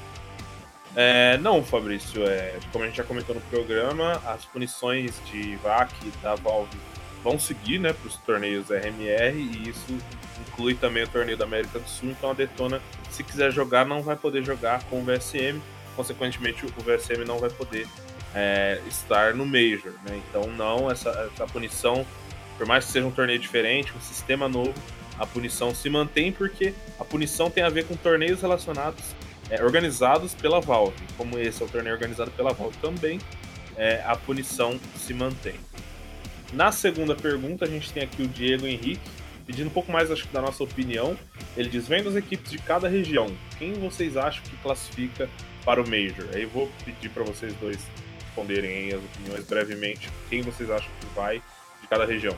[1.01, 5.95] É, não, Fabrício, é, como a gente já comentou no programa, as punições de VAC
[6.21, 6.77] da Valve
[7.23, 9.97] vão seguir né, para os torneios RMR e isso
[10.41, 12.11] inclui também o torneio da América do Sul.
[12.11, 12.83] Então a Detona,
[13.13, 15.61] se quiser jogar, não vai poder jogar com o VSM,
[15.95, 17.87] consequentemente o VSM não vai poder
[18.35, 19.93] é, estar no Major.
[20.05, 20.21] Né?
[20.29, 22.05] Então, não, essa, essa punição,
[22.57, 24.75] por mais que seja um torneio diferente, um sistema novo,
[25.17, 29.15] a punição se mantém porque a punição tem a ver com torneios relacionados
[29.51, 30.97] é, organizados pela Valve.
[31.17, 33.21] Como esse é o torneio organizado pela Valve também,
[33.77, 35.55] é, a punição se mantém.
[36.53, 39.11] Na segunda pergunta, a gente tem aqui o Diego Henrique,
[39.47, 41.17] pedindo um pouco mais acho, da nossa opinião.
[41.57, 43.27] Ele diz: vendo as equipes de cada região,
[43.59, 45.29] quem vocês acham que classifica
[45.65, 46.27] para o Major?
[46.35, 47.79] Aí eu vou pedir para vocês dois
[48.39, 50.09] responderem as opiniões brevemente.
[50.31, 51.43] Quem vocês acham que vai
[51.81, 52.37] de cada região?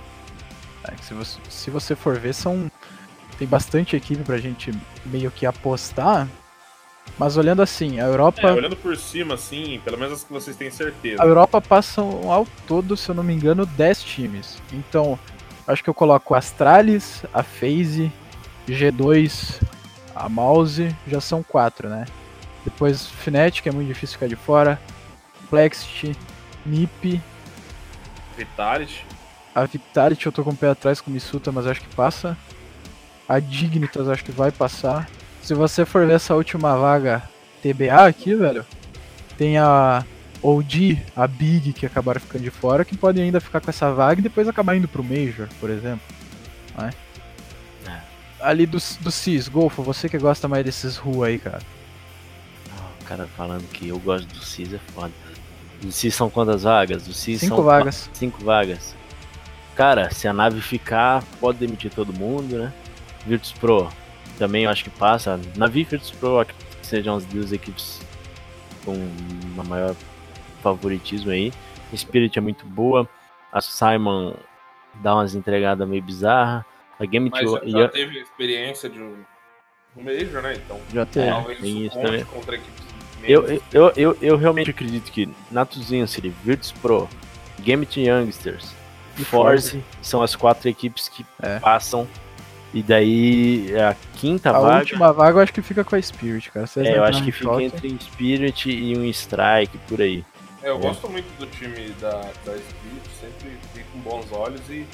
[0.85, 2.71] É, se, você, se você for ver, são
[3.39, 4.71] tem bastante equipe pra gente
[5.07, 6.29] meio que apostar.
[7.19, 8.49] Mas olhando assim, a Europa.
[8.49, 11.23] É, olhando por cima, assim, pelo menos as que vocês têm certeza.
[11.23, 14.61] A Europa passa ao todo, se eu não me engano, 10 times.
[14.73, 15.19] Então,
[15.67, 18.11] acho que eu coloco Astralis, a FaZe,
[18.67, 19.61] G2,
[20.15, 22.07] a Mouse, já são quatro, né?
[22.65, 24.81] Depois Fnatic, é muito difícil ficar de fora.
[25.41, 26.17] Complexity,
[26.65, 27.21] MIP.
[28.37, 29.05] Vitality.
[29.55, 32.37] A Vitality eu tô com o pé atrás com o Misuta, mas acho que passa.
[33.29, 35.09] A Dignitas acho que vai passar.
[35.43, 37.23] Se você for ver essa última vaga
[37.63, 38.65] TBA aqui, velho,
[39.37, 40.05] tem a
[40.43, 44.21] OG, a Big, que acabaram ficando de fora, que podem ainda ficar com essa vaga
[44.21, 46.03] e depois acabar indo pro Major, por exemplo.
[46.77, 46.91] Né?
[47.87, 48.01] É.
[48.41, 51.61] Ali do, do CIS, Golfo, você que gosta mais desses rua aí, cara.
[53.01, 55.13] O cara falando que eu gosto do CIS é foda.
[55.83, 57.03] Do CIS são quantas vagas?
[57.03, 58.11] Do CIS cinco são vagas.
[58.13, 58.95] Cinco vagas.
[59.75, 62.73] Cara, se a nave ficar, pode demitir todo mundo, né?
[63.27, 63.91] Virtus Pro,
[64.41, 65.39] também eu acho que passa.
[65.55, 66.55] Navi Virtus Pro que
[66.87, 68.01] sejam as duas equipes
[68.85, 68.95] com
[69.53, 69.95] uma maior
[70.63, 71.53] favoritismo aí.
[71.95, 73.07] Spirit é muito boa.
[73.53, 74.35] A Simon
[74.95, 76.65] dá umas entregadas meio bizarras.
[76.99, 79.17] A Game Mas já, já teve experiência de um,
[79.97, 80.55] um Major, né?
[80.55, 81.31] Então, já teve.
[81.31, 82.25] Talvez tem isso também.
[82.25, 82.91] contra equipes
[83.23, 87.07] eu, eu, eu, eu realmente acredito que Natuzinho City, Virtus Pro,
[87.61, 88.75] Game Youngsters
[89.19, 91.59] e Force são as quatro equipes que é.
[91.59, 92.09] passam
[92.73, 94.75] e daí a quinta a vaga.
[94.75, 96.69] A última vaga eu acho que fica com a Spirit, cara.
[96.77, 100.25] é, eu acho que fica entre Spirit e um Strike por aí.
[100.63, 100.81] É, eu é.
[100.81, 102.11] gosto muito do time da,
[102.45, 104.87] da Spirit, sempre vi com bons olhos e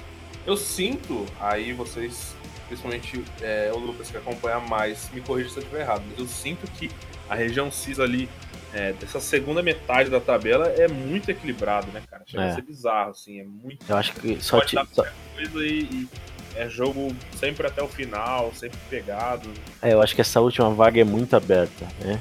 [0.46, 2.34] eu sinto, aí vocês,
[2.68, 6.26] principalmente é, o Lucas que acompanha mais, me corrija se eu estiver errado, mas eu
[6.26, 6.88] sinto que
[7.28, 8.28] a região CIS ali,
[8.72, 12.22] é, dessa segunda metade da tabela, é muito equilibrado, né, cara?
[12.24, 12.50] Chega é.
[12.50, 13.84] a ser bizarro, assim, é muito.
[13.88, 15.04] Eu acho que só, te, só...
[15.34, 16.08] coisa e, e
[16.56, 19.48] é jogo sempre até o final, sempre pegado.
[19.82, 22.20] É, eu acho que essa última vaga é muito aberta, né?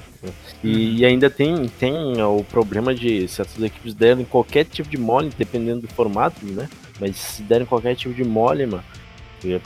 [0.64, 5.32] E, e ainda tem, tem o problema de certas equipes derem qualquer tipo de mole,
[5.38, 6.70] dependendo do formato, né?
[7.00, 8.84] Mas se derem qualquer tipo de mole, mano,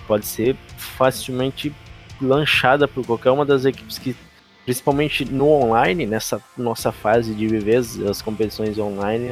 [0.07, 1.73] pode ser facilmente
[2.21, 4.15] lanchada por qualquer uma das equipes que,
[4.65, 9.29] principalmente no online, nessa nossa fase de viver as, as competições online,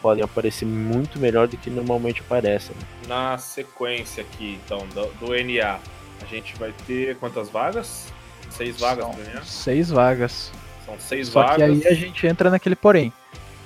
[0.00, 2.74] podem aparecer muito melhor do que normalmente aparecem.
[2.76, 2.82] Né?
[3.08, 5.78] Na sequência aqui, então, do, do, NA,
[6.22, 8.06] a gente vai ter quantas vagas?
[8.50, 9.42] Seis vagas São pro NA?
[9.42, 10.52] Seis vagas.
[10.84, 11.56] São seis Só vagas.
[11.56, 13.12] que aí a gente entra naquele porém.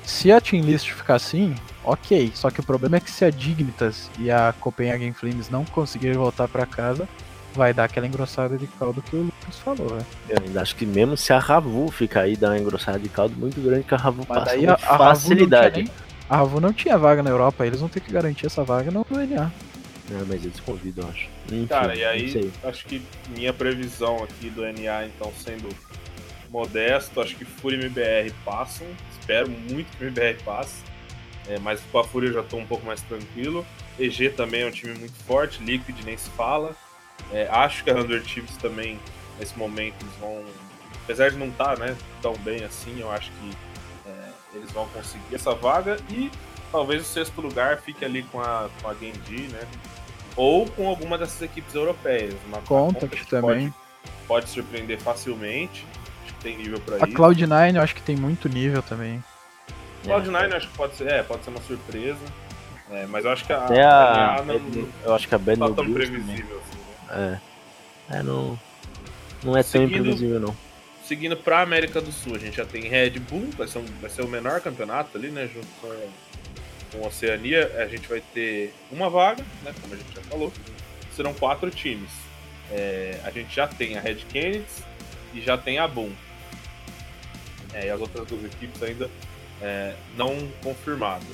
[0.05, 1.55] Se a Team List ficar assim,
[1.85, 2.33] ok.
[2.35, 6.17] Só que o problema é que se a Dignitas e a Copenhagen Flames não conseguirem
[6.17, 7.09] voltar para casa,
[7.55, 10.05] vai dar aquela engrossada de caldo que o Lucas falou, né?
[10.29, 13.35] Eu ainda acho que mesmo se a Ravu ficar aí, dá uma engrossada de caldo
[13.37, 15.91] muito grande que a Ravu Mas passa daí a, a facilidade.
[16.33, 19.05] A Ravu não tinha vaga na Europa, eles vão ter que garantir essa vaga no
[19.11, 19.53] NA.
[20.09, 21.29] Não, mas eles convidam, acho.
[21.45, 25.69] Enfim, Cara, e aí, acho que minha previsão aqui do NA, então, sendo
[26.49, 28.87] modesto, acho que Fúria e MBR passam.
[29.11, 30.83] Espero muito que o MBR passe.
[31.51, 33.67] É, mas com a Fúria eu já estou um pouco mais tranquilo.
[33.99, 36.75] EG também é um time muito forte, Liquid nem se fala.
[37.31, 38.99] É, acho que a Thunder Chiefs também,
[39.39, 40.43] nesse momento, eles vão.
[41.05, 43.72] Apesar de não estar né, tão bem assim, eu acho que é,
[44.55, 45.97] eles vão conseguir essa vaga.
[46.11, 46.31] E
[46.71, 49.67] talvez o sexto lugar fique ali com a, com a Genji, né?
[50.37, 52.35] Ou com alguma dessas equipes europeias.
[52.47, 53.71] Uma, Contact também.
[53.71, 55.87] Pode, pode surpreender facilmente.
[56.25, 57.05] Acho que tem nível para isso.
[57.05, 59.23] A Cloud9 eu acho que tem muito nível também.
[60.05, 62.25] Cloud9 acho que pode ser, é, pode ser uma surpresa.
[62.91, 65.59] É, mas eu acho que a, Até a, a não, eu acho que a Bad
[65.59, 66.79] não tá tão previsível assim,
[67.09, 67.41] né?
[67.41, 67.53] É.
[68.19, 68.59] É, não,
[69.43, 70.57] não é seguindo, tão imprevisível não.
[71.13, 74.09] Seguindo pra América do Sul, a gente já tem Red Bull, vai ser, um, vai
[74.09, 75.47] ser o menor campeonato ali, né?
[75.47, 75.89] Junto com,
[76.91, 79.75] com a Oceania, a gente vai ter uma vaga, né?
[79.79, 80.51] Como a gente já falou.
[81.15, 82.09] Serão quatro times.
[82.71, 84.65] É, a gente já tem a Red Kennedy
[85.35, 86.11] e já tem a Boom.
[87.75, 89.11] É, e as outras duas equipes ainda
[89.61, 91.27] é, não confirmadas.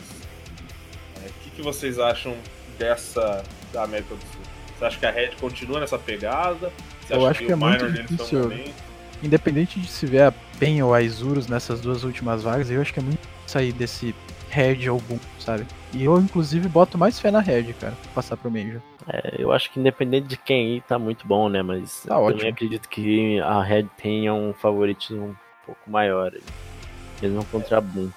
[1.24, 2.36] É, o que, que, vocês acham
[2.76, 4.42] dessa da América do Sul?
[4.76, 6.72] Você acha que a Red continua nessa pegada?
[7.00, 8.87] Você Eu acho que, que é muito difícil.
[9.22, 12.92] Independente de se ver a PEN ou a Isurus nessas duas últimas vagas, eu acho
[12.92, 14.14] que é muito sair desse
[14.50, 15.66] Red ou Boom, sabe?
[15.92, 18.80] E eu, inclusive, boto mais fé na Red, cara, pra passar pro Major.
[19.08, 21.62] É, eu acho que independente de quem ir, tá muito bom, né?
[21.62, 22.38] Mas tá eu ótimo.
[22.38, 26.32] também acredito que a Red tenha um favoritismo um pouco maior.
[27.20, 28.10] Mesmo contra a Boom.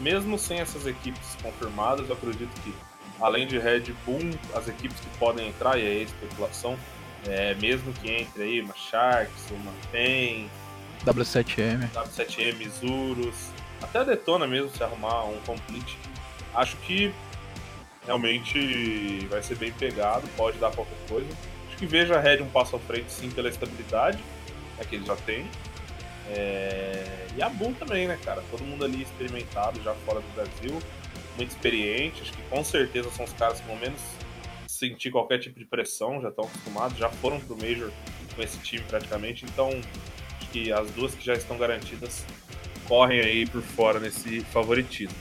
[0.00, 2.72] Mesmo sem essas equipes confirmadas, eu acredito que,
[3.20, 6.76] além de Red Bull, as equipes que podem entrar, e aí especulação,
[7.26, 10.48] é, mesmo que entre aí uma Sharks, uma PEN,
[11.04, 13.50] W7M, W7M, Zurus,
[13.82, 15.96] até a Detona mesmo, se arrumar um complete,
[16.54, 17.12] acho que
[18.04, 21.28] realmente vai ser bem pegado, pode dar qualquer coisa.
[21.68, 24.18] Acho que vejo a Red um passo à frente sim pela estabilidade
[24.78, 25.46] é que ele já tem.
[26.30, 27.26] É...
[27.36, 28.42] E a Bull também, né, cara?
[28.50, 30.80] Todo mundo ali experimentado já fora do Brasil,
[31.36, 32.22] muito experiente.
[32.22, 34.00] Acho que com certeza são os caras que vão menos
[34.78, 37.90] sentir qualquer tipo de pressão, já estão acostumados, já foram pro Major
[38.34, 39.44] com esse time praticamente.
[39.44, 42.24] Então, acho que as duas que já estão garantidas
[42.86, 45.16] correm aí por fora nesse favoritismo.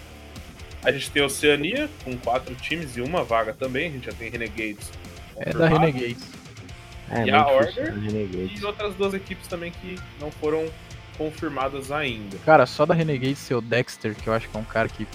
[0.84, 3.90] A gente tem a Oceania com quatro times e uma vaga também.
[3.90, 4.92] A gente já tem Renegades.
[5.36, 6.24] É da Renegades.
[7.10, 7.94] É, e a Order.
[7.98, 10.70] E outras duas equipes também que não foram
[11.18, 12.38] confirmadas ainda.
[12.46, 15.08] Cara, só da Renegades ser o Dexter, que eu acho que é um cara que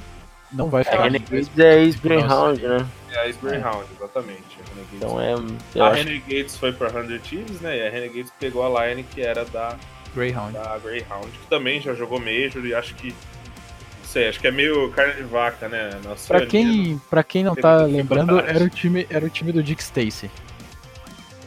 [0.52, 0.96] não vai ficar.
[0.96, 2.86] É, Renegades é ex-Greyhound, né?
[3.12, 4.58] É a ex-Greyhound, exatamente.
[4.60, 5.34] A então é.
[5.80, 6.04] a acho...
[6.04, 7.78] Renegades foi pra 100 Teams, né?
[7.78, 9.76] E a Renegades pegou a line que era da
[10.14, 10.54] Greyhound.
[10.54, 13.08] Da Greyhound, que também já jogou Major e acho que.
[13.08, 15.98] Não sei, acho que é meio carne de vaca, né?
[16.04, 19.62] Nossa, pra, quem, pra quem não tá lembrando, era o, time, era o time do
[19.62, 20.30] Dick Stacy.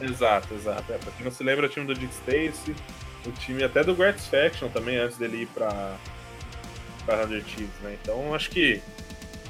[0.00, 0.92] Exato, exato.
[0.92, 2.74] É, pra quem não se lembra, o time do Dick Stacy
[3.28, 5.96] o time até do Gratz Faction também, antes dele ir pra,
[7.04, 7.96] pra 100 Thieves, né?
[8.00, 8.80] Então acho que,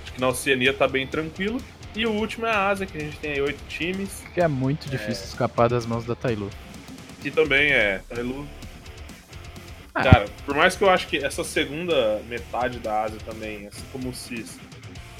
[0.02, 1.60] acho que na Oceania tá bem tranquilo.
[1.96, 4.22] E o último é a Ásia, que a gente tem aí oito times.
[4.34, 5.28] Que é muito difícil é...
[5.28, 6.50] escapar das mãos da Tailu.
[7.22, 8.02] Que também é.
[8.06, 8.46] Tailu.
[9.94, 10.02] Ah.
[10.02, 14.10] Cara, por mais que eu acho que essa segunda metade da Ásia também, assim como
[14.10, 14.58] o CIS,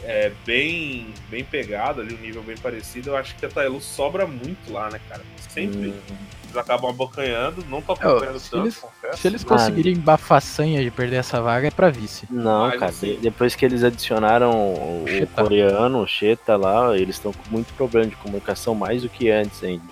[0.02, 4.26] é bem, bem pegado ali, um nível bem parecido, eu acho que a Tailu sobra
[4.26, 5.22] muito lá, né, cara?
[5.48, 5.88] Sempre.
[5.88, 9.18] Hum eles acabam abocanhando, não tô acompanhando se tanto, eles, confesso.
[9.18, 12.26] Se eles conseguirem ah, façanha de perder essa vaga, é pra vice.
[12.30, 17.16] Não, Mas, cara, assim, depois que eles adicionaram o, o coreano, o Cheta lá, eles
[17.16, 19.84] estão com muito problema de comunicação, mais do que antes ainda.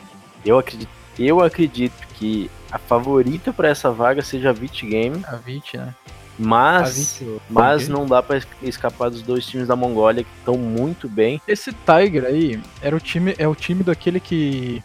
[0.44, 5.22] Eu acredito, eu acredito que a favorita para essa vaga seja a Vit Game.
[5.26, 5.94] A Vit, né?
[6.39, 11.41] Mas, mas não dá para escapar dos dois times da Mongólia que estão muito bem.
[11.47, 14.82] Esse Tiger aí era o time, é o time daquele que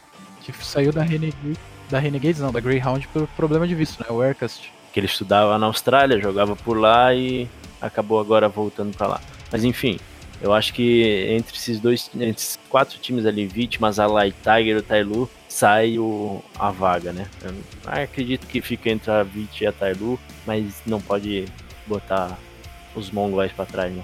[0.51, 1.57] que saiu da Renegade,
[1.89, 4.07] da Renegades, não, da Greyhound por problema de visto, né?
[4.09, 4.71] O Aircast.
[4.91, 7.47] Que ele estudava na Austrália, jogava por lá e
[7.81, 9.21] acabou agora voltando para lá.
[9.51, 9.99] Mas enfim,
[10.41, 14.81] eu acho que entre esses dois, entre esses quatro times ali, Vítimas, Alai, Tiger e
[14.81, 17.27] Tailu, sai o, a vaga, né?
[17.43, 17.53] Eu
[17.85, 21.45] acredito que fica entre a Vit e a Tailu, mas não pode
[21.87, 22.37] botar
[22.95, 24.03] os mongóis para trás, não.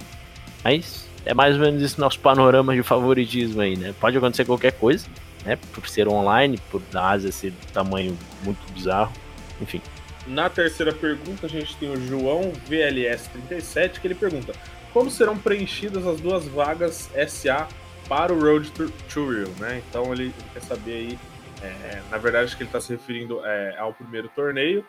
[0.64, 3.94] Mas é mais ou menos isso nosso panorama de favoritismo aí, né?
[4.00, 5.08] Pode acontecer qualquer coisa,
[5.46, 5.58] né?
[5.72, 9.14] Por ser online, por da Ásia ser tamanho muito bizarro,
[9.62, 9.82] enfim.
[10.28, 14.54] Na terceira pergunta, a gente tem o João VLS37, que ele pergunta:
[14.92, 17.68] Como serão preenchidas as duas vagas SA
[18.10, 19.82] para o Road to, to Rio, né?
[19.88, 21.20] Então ele quer saber aí,
[21.66, 24.86] é, na verdade, acho que ele está se referindo é, ao primeiro torneio,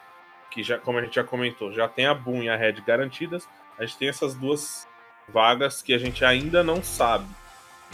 [0.51, 3.49] que já, como a gente já comentou, já tem a Boom e a Red garantidas.
[3.79, 4.87] A gente tem essas duas
[5.29, 7.27] vagas que a gente ainda não sabe.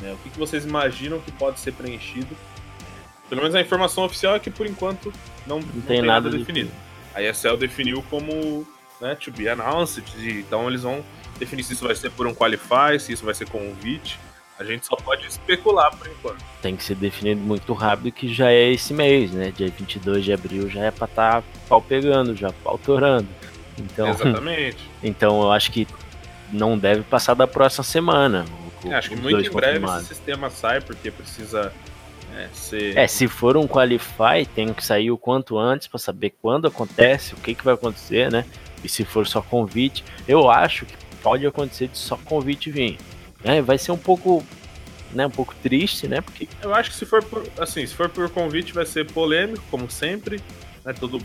[0.01, 0.13] Né?
[0.13, 2.37] O que, que vocês imaginam que pode ser preenchido
[3.33, 5.11] pelo menos a informação oficial é que por enquanto
[5.47, 6.71] não, não, não tem, nada, definido.
[7.15, 8.67] A ESL definiu como
[9.01, 10.05] né, to be announced,
[10.39, 11.03] então eles vão
[11.39, 14.21] definir se isso vai ser por um Qualify, se isso vai ser convite.
[14.63, 16.39] A gente só pode especular por enquanto.
[16.63, 19.51] Tem que ser definido muito rápido, que já é esse mês, né?
[19.51, 23.29] Dia 22 de abril já é pra estar tá pau pegando, já pau torando.
[23.77, 24.79] Então, Exatamente.
[25.03, 25.87] então eu acho que
[26.53, 28.45] não deve passar da próxima semana.
[28.85, 31.73] É, acho que muito em breve esse sistema sai, porque precisa
[32.37, 32.97] é, ser.
[32.97, 37.35] É, se for um Qualify, tem que sair o quanto antes para saber quando acontece,
[37.35, 38.45] o que, que vai acontecer, né?
[38.85, 42.99] E se for só convite, eu acho que pode acontecer de só convite vir.
[43.45, 44.45] É, vai ser um pouco,
[45.13, 46.21] né, um pouco triste, né?
[46.21, 49.63] Porque eu acho que se for por, assim, se for por convite vai ser polêmico,
[49.71, 50.41] como sempre,
[50.85, 50.93] né?
[50.93, 51.21] Todo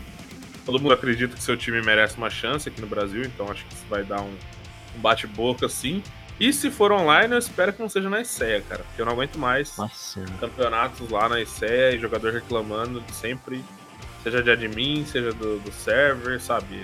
[0.68, 3.72] todo mundo acredita que seu time merece uma chance aqui no Brasil, então acho que
[3.72, 4.36] isso vai dar um,
[4.96, 6.02] um bate-boca assim.
[6.38, 9.12] E se for online, eu espero que não seja na ICEA, cara, porque eu não
[9.12, 10.22] aguento mais Nossa.
[10.38, 13.64] campeonatos lá na ICEA e jogador reclamando de sempre,
[14.22, 16.82] seja de admin, seja do, do server, sabe?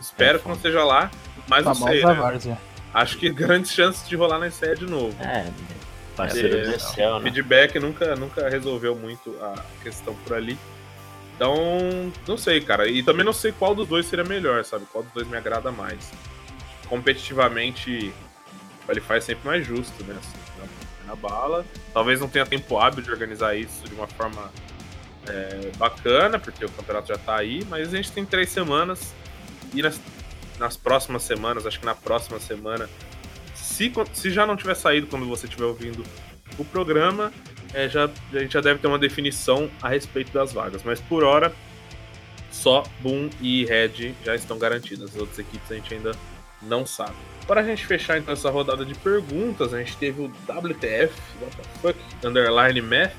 [0.00, 1.10] Espero é, que não seja lá,
[1.48, 2.04] mas não sei.
[2.04, 2.58] Né?
[2.92, 5.16] Acho que grandes chances de rolar na ICEA de novo.
[5.22, 5.50] É,
[6.16, 7.30] parceiro é, do céu, né?
[7.30, 10.58] Feedback nunca, nunca resolveu muito a questão por ali.
[11.36, 12.88] Então, não sei, cara.
[12.88, 14.84] E também não sei qual dos dois seria melhor, sabe?
[14.92, 16.10] Qual dos dois me agrada mais.
[16.88, 18.12] Competitivamente,
[18.84, 20.16] Qualify é sempre mais justo, né?
[20.18, 20.68] Assim,
[21.06, 21.64] na, bala.
[21.94, 24.50] Talvez não tenha tempo hábil de organizar isso de uma forma
[25.26, 29.14] é, bacana, porque o campeonato já tá aí, mas a gente tem três semanas
[29.72, 29.98] e nas,
[30.60, 32.88] nas próximas semanas, acho que na próxima semana,
[33.54, 36.04] se, se já não tiver saído quando você estiver ouvindo
[36.58, 37.32] o programa,
[37.72, 40.82] é, já, a gente já deve ter uma definição a respeito das vagas.
[40.82, 41.52] Mas por hora,
[42.50, 45.14] só Boom e Red já estão garantidas.
[45.14, 46.12] As outras equipes a gente ainda
[46.60, 47.16] não sabe.
[47.46, 51.14] Para a gente fechar então essa rodada de perguntas, a gente teve o WTF,
[51.82, 53.14] what underline math.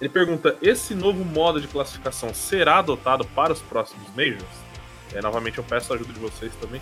[0.00, 4.67] Ele pergunta: esse novo modo de classificação será adotado para os próximos Majors?
[5.14, 6.80] É, novamente eu peço a ajuda de vocês também.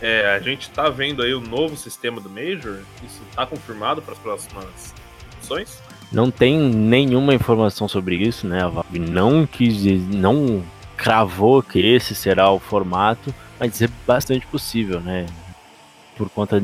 [0.00, 4.12] É, a gente está vendo aí o novo sistema do Major, isso está confirmado para
[4.12, 4.94] as próximas
[5.36, 5.82] edições?
[6.10, 8.62] Não tem nenhuma informação sobre isso, né?
[8.62, 10.62] A Valve não quis, não
[10.96, 15.26] cravou que esse será o formato, mas é bastante possível, né?
[16.16, 16.62] Por conta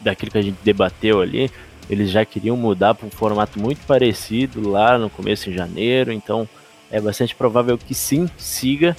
[0.00, 1.50] daquilo que a gente debateu ali,
[1.90, 6.48] eles já queriam mudar para um formato muito parecido lá no começo em janeiro, então
[6.90, 8.96] é bastante provável que sim, siga.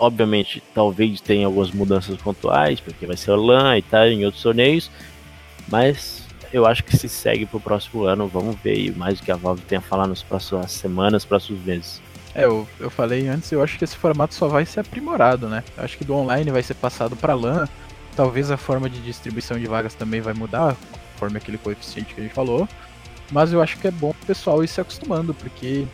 [0.00, 4.90] Obviamente, talvez tenha algumas mudanças pontuais, porque vai ser LAN e tal, em outros torneios,
[5.68, 8.26] mas eu acho que se segue para o próximo ano.
[8.26, 12.00] Vamos ver mais o que a Valve tem a falar nas próximas semanas, próximos meses.
[12.34, 15.62] É, eu, eu falei antes, eu acho que esse formato só vai ser aprimorado, né?
[15.76, 17.68] Eu acho que do online vai ser passado para LAN.
[18.16, 20.76] Talvez a forma de distribuição de vagas também vai mudar,
[21.12, 22.66] conforme aquele coeficiente que a gente falou.
[23.30, 25.86] Mas eu acho que é bom o pessoal ir se acostumando, porque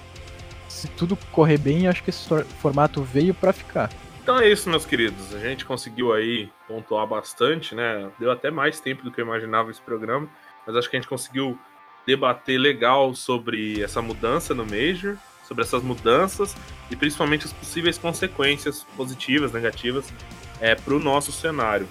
[0.76, 2.28] se tudo correr bem, acho que esse
[2.60, 3.90] formato veio para ficar.
[4.22, 5.34] Então é isso, meus queridos.
[5.34, 8.10] A gente conseguiu aí pontuar bastante, né?
[8.18, 10.28] Deu até mais tempo do que eu imaginava esse programa,
[10.66, 11.58] mas acho que a gente conseguiu
[12.06, 15.16] debater legal sobre essa mudança no Major
[15.46, 16.54] sobre essas mudanças
[16.90, 20.12] e principalmente as possíveis consequências positivas, negativas,
[20.60, 21.88] é, para o nosso cenário.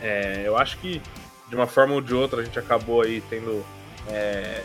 [0.00, 1.02] É, eu acho que
[1.48, 3.64] de uma forma ou de outra a gente acabou aí tendo
[4.08, 4.62] é,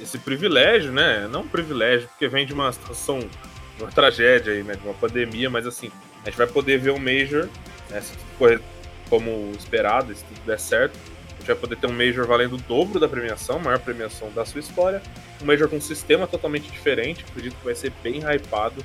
[0.00, 1.28] esse privilégio, né?
[1.30, 4.74] Não um privilégio, porque vem de uma situação, de uma tragédia aí, né?
[4.74, 5.90] De uma pandemia, mas assim,
[6.24, 7.48] a gente vai poder ver o Major,
[7.90, 8.60] né, se tudo correr
[9.10, 10.98] como esperado, se tudo der certo,
[11.32, 14.44] a gente vai poder ter um Major valendo o dobro da premiação, maior premiação da
[14.44, 15.02] sua história,
[15.42, 18.84] um Major com um sistema totalmente diferente, acredito que vai ser bem hypado.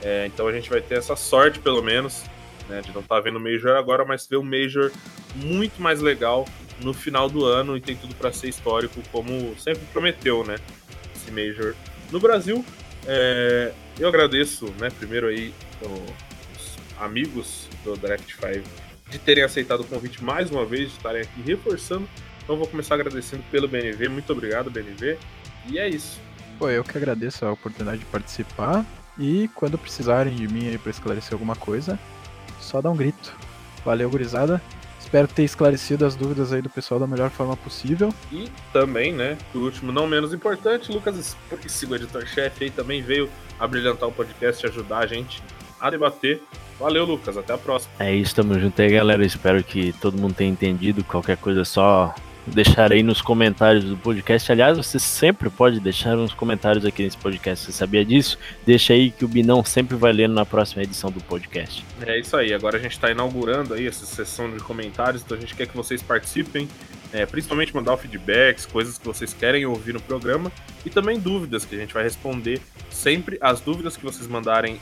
[0.00, 2.24] É, então a gente vai ter essa sorte, pelo menos,
[2.68, 4.90] né, de não estar tá vendo o Major agora, mas ver um Major
[5.34, 6.46] muito mais legal
[6.80, 10.56] no final do ano e tem tudo para ser histórico, como sempre prometeu, né?
[11.14, 11.74] Esse Major
[12.10, 12.64] no Brasil.
[13.06, 15.52] É, eu agradeço, né, primeiro aí
[15.82, 21.22] os amigos do Draft 5 de terem aceitado o convite mais uma vez, de estarem
[21.22, 22.08] aqui reforçando.
[22.42, 24.08] Então vou começar agradecendo pelo BNV.
[24.08, 25.18] Muito obrigado, BNV.
[25.66, 26.20] E é isso.
[26.58, 28.84] Pô, eu que agradeço a oportunidade de participar.
[29.18, 31.98] E quando precisarem de mim aí pra esclarecer alguma coisa,
[32.60, 33.34] só dá um grito.
[33.84, 34.62] Valeu, gurizada.
[35.08, 38.12] Espero ter esclarecido as dúvidas aí do pessoal da melhor forma possível.
[38.30, 43.66] E também, né, por último, não menos importante, Lucas Espressigo, editor-chefe, aí também veio a
[43.66, 45.42] brilhantar o podcast e ajudar a gente
[45.80, 46.42] a debater.
[46.78, 47.38] Valeu, Lucas.
[47.38, 47.90] Até a próxima.
[47.98, 49.24] É isso, tamo junto aí, galera.
[49.24, 51.02] Espero que todo mundo tenha entendido.
[51.02, 52.14] Qualquer coisa, é só
[52.48, 54.50] deixar aí nos comentários do podcast.
[54.50, 57.64] Aliás, você sempre pode deixar uns comentários aqui nesse podcast.
[57.64, 58.38] Você sabia disso?
[58.66, 61.84] Deixa aí que o Binão sempre vai lendo na próxima edição do podcast.
[62.02, 62.52] É isso aí.
[62.52, 65.76] Agora a gente está inaugurando aí essa sessão de comentários, então a gente quer que
[65.76, 66.68] vocês participem.
[67.10, 70.52] É, principalmente mandar feedbacks, coisas que vocês querem ouvir no programa
[70.84, 72.60] e também dúvidas que a gente vai responder
[72.90, 74.78] sempre as dúvidas que vocês mandarem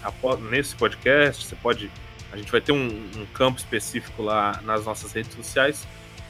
[0.51, 1.47] nesse podcast.
[1.47, 1.89] Você pode,
[2.33, 5.87] a gente vai ter um, um campo específico lá nas nossas redes sociais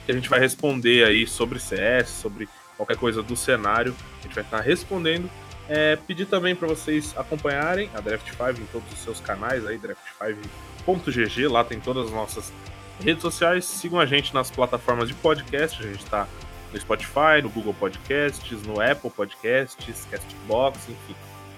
[0.07, 2.47] que a gente vai responder aí sobre CS, sobre
[2.77, 3.93] qualquer coisa do cenário.
[4.19, 5.29] A gente vai estar respondendo.
[5.67, 9.77] É, pedir também para vocês acompanharem a Draft 5 em todos os seus canais aí,
[9.77, 12.53] draft5.gg, lá tem todas as nossas
[13.03, 13.65] redes sociais.
[13.65, 16.25] Sigam a gente nas plataformas de podcast, a gente está
[16.71, 21.15] no Spotify, no Google Podcasts, no Apple Podcasts, Castbox, enfim.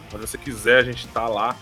[0.09, 1.55] Quando você quiser, a gente está lá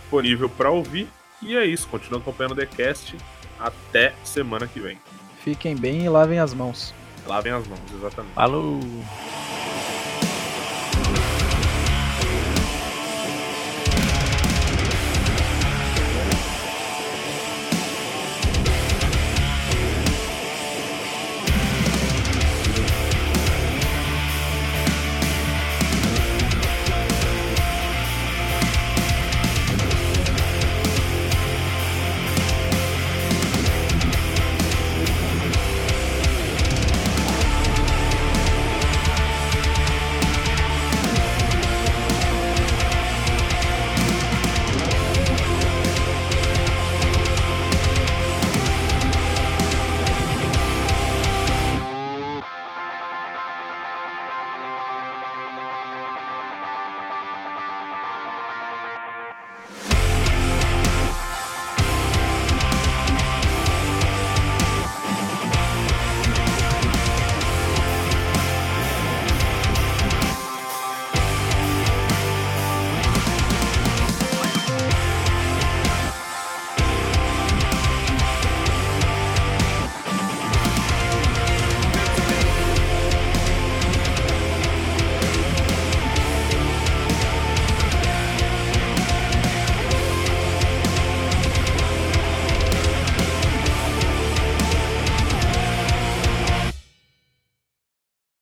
[0.00, 1.06] disponível para ouvir.
[1.40, 3.16] E é isso, continua acompanhando o TheCast.
[3.60, 4.98] Até semana que vem.
[5.44, 6.94] Fiquem bem e lavem as mãos.
[7.26, 8.34] Lavem as mãos, exatamente.
[8.34, 8.80] Falou!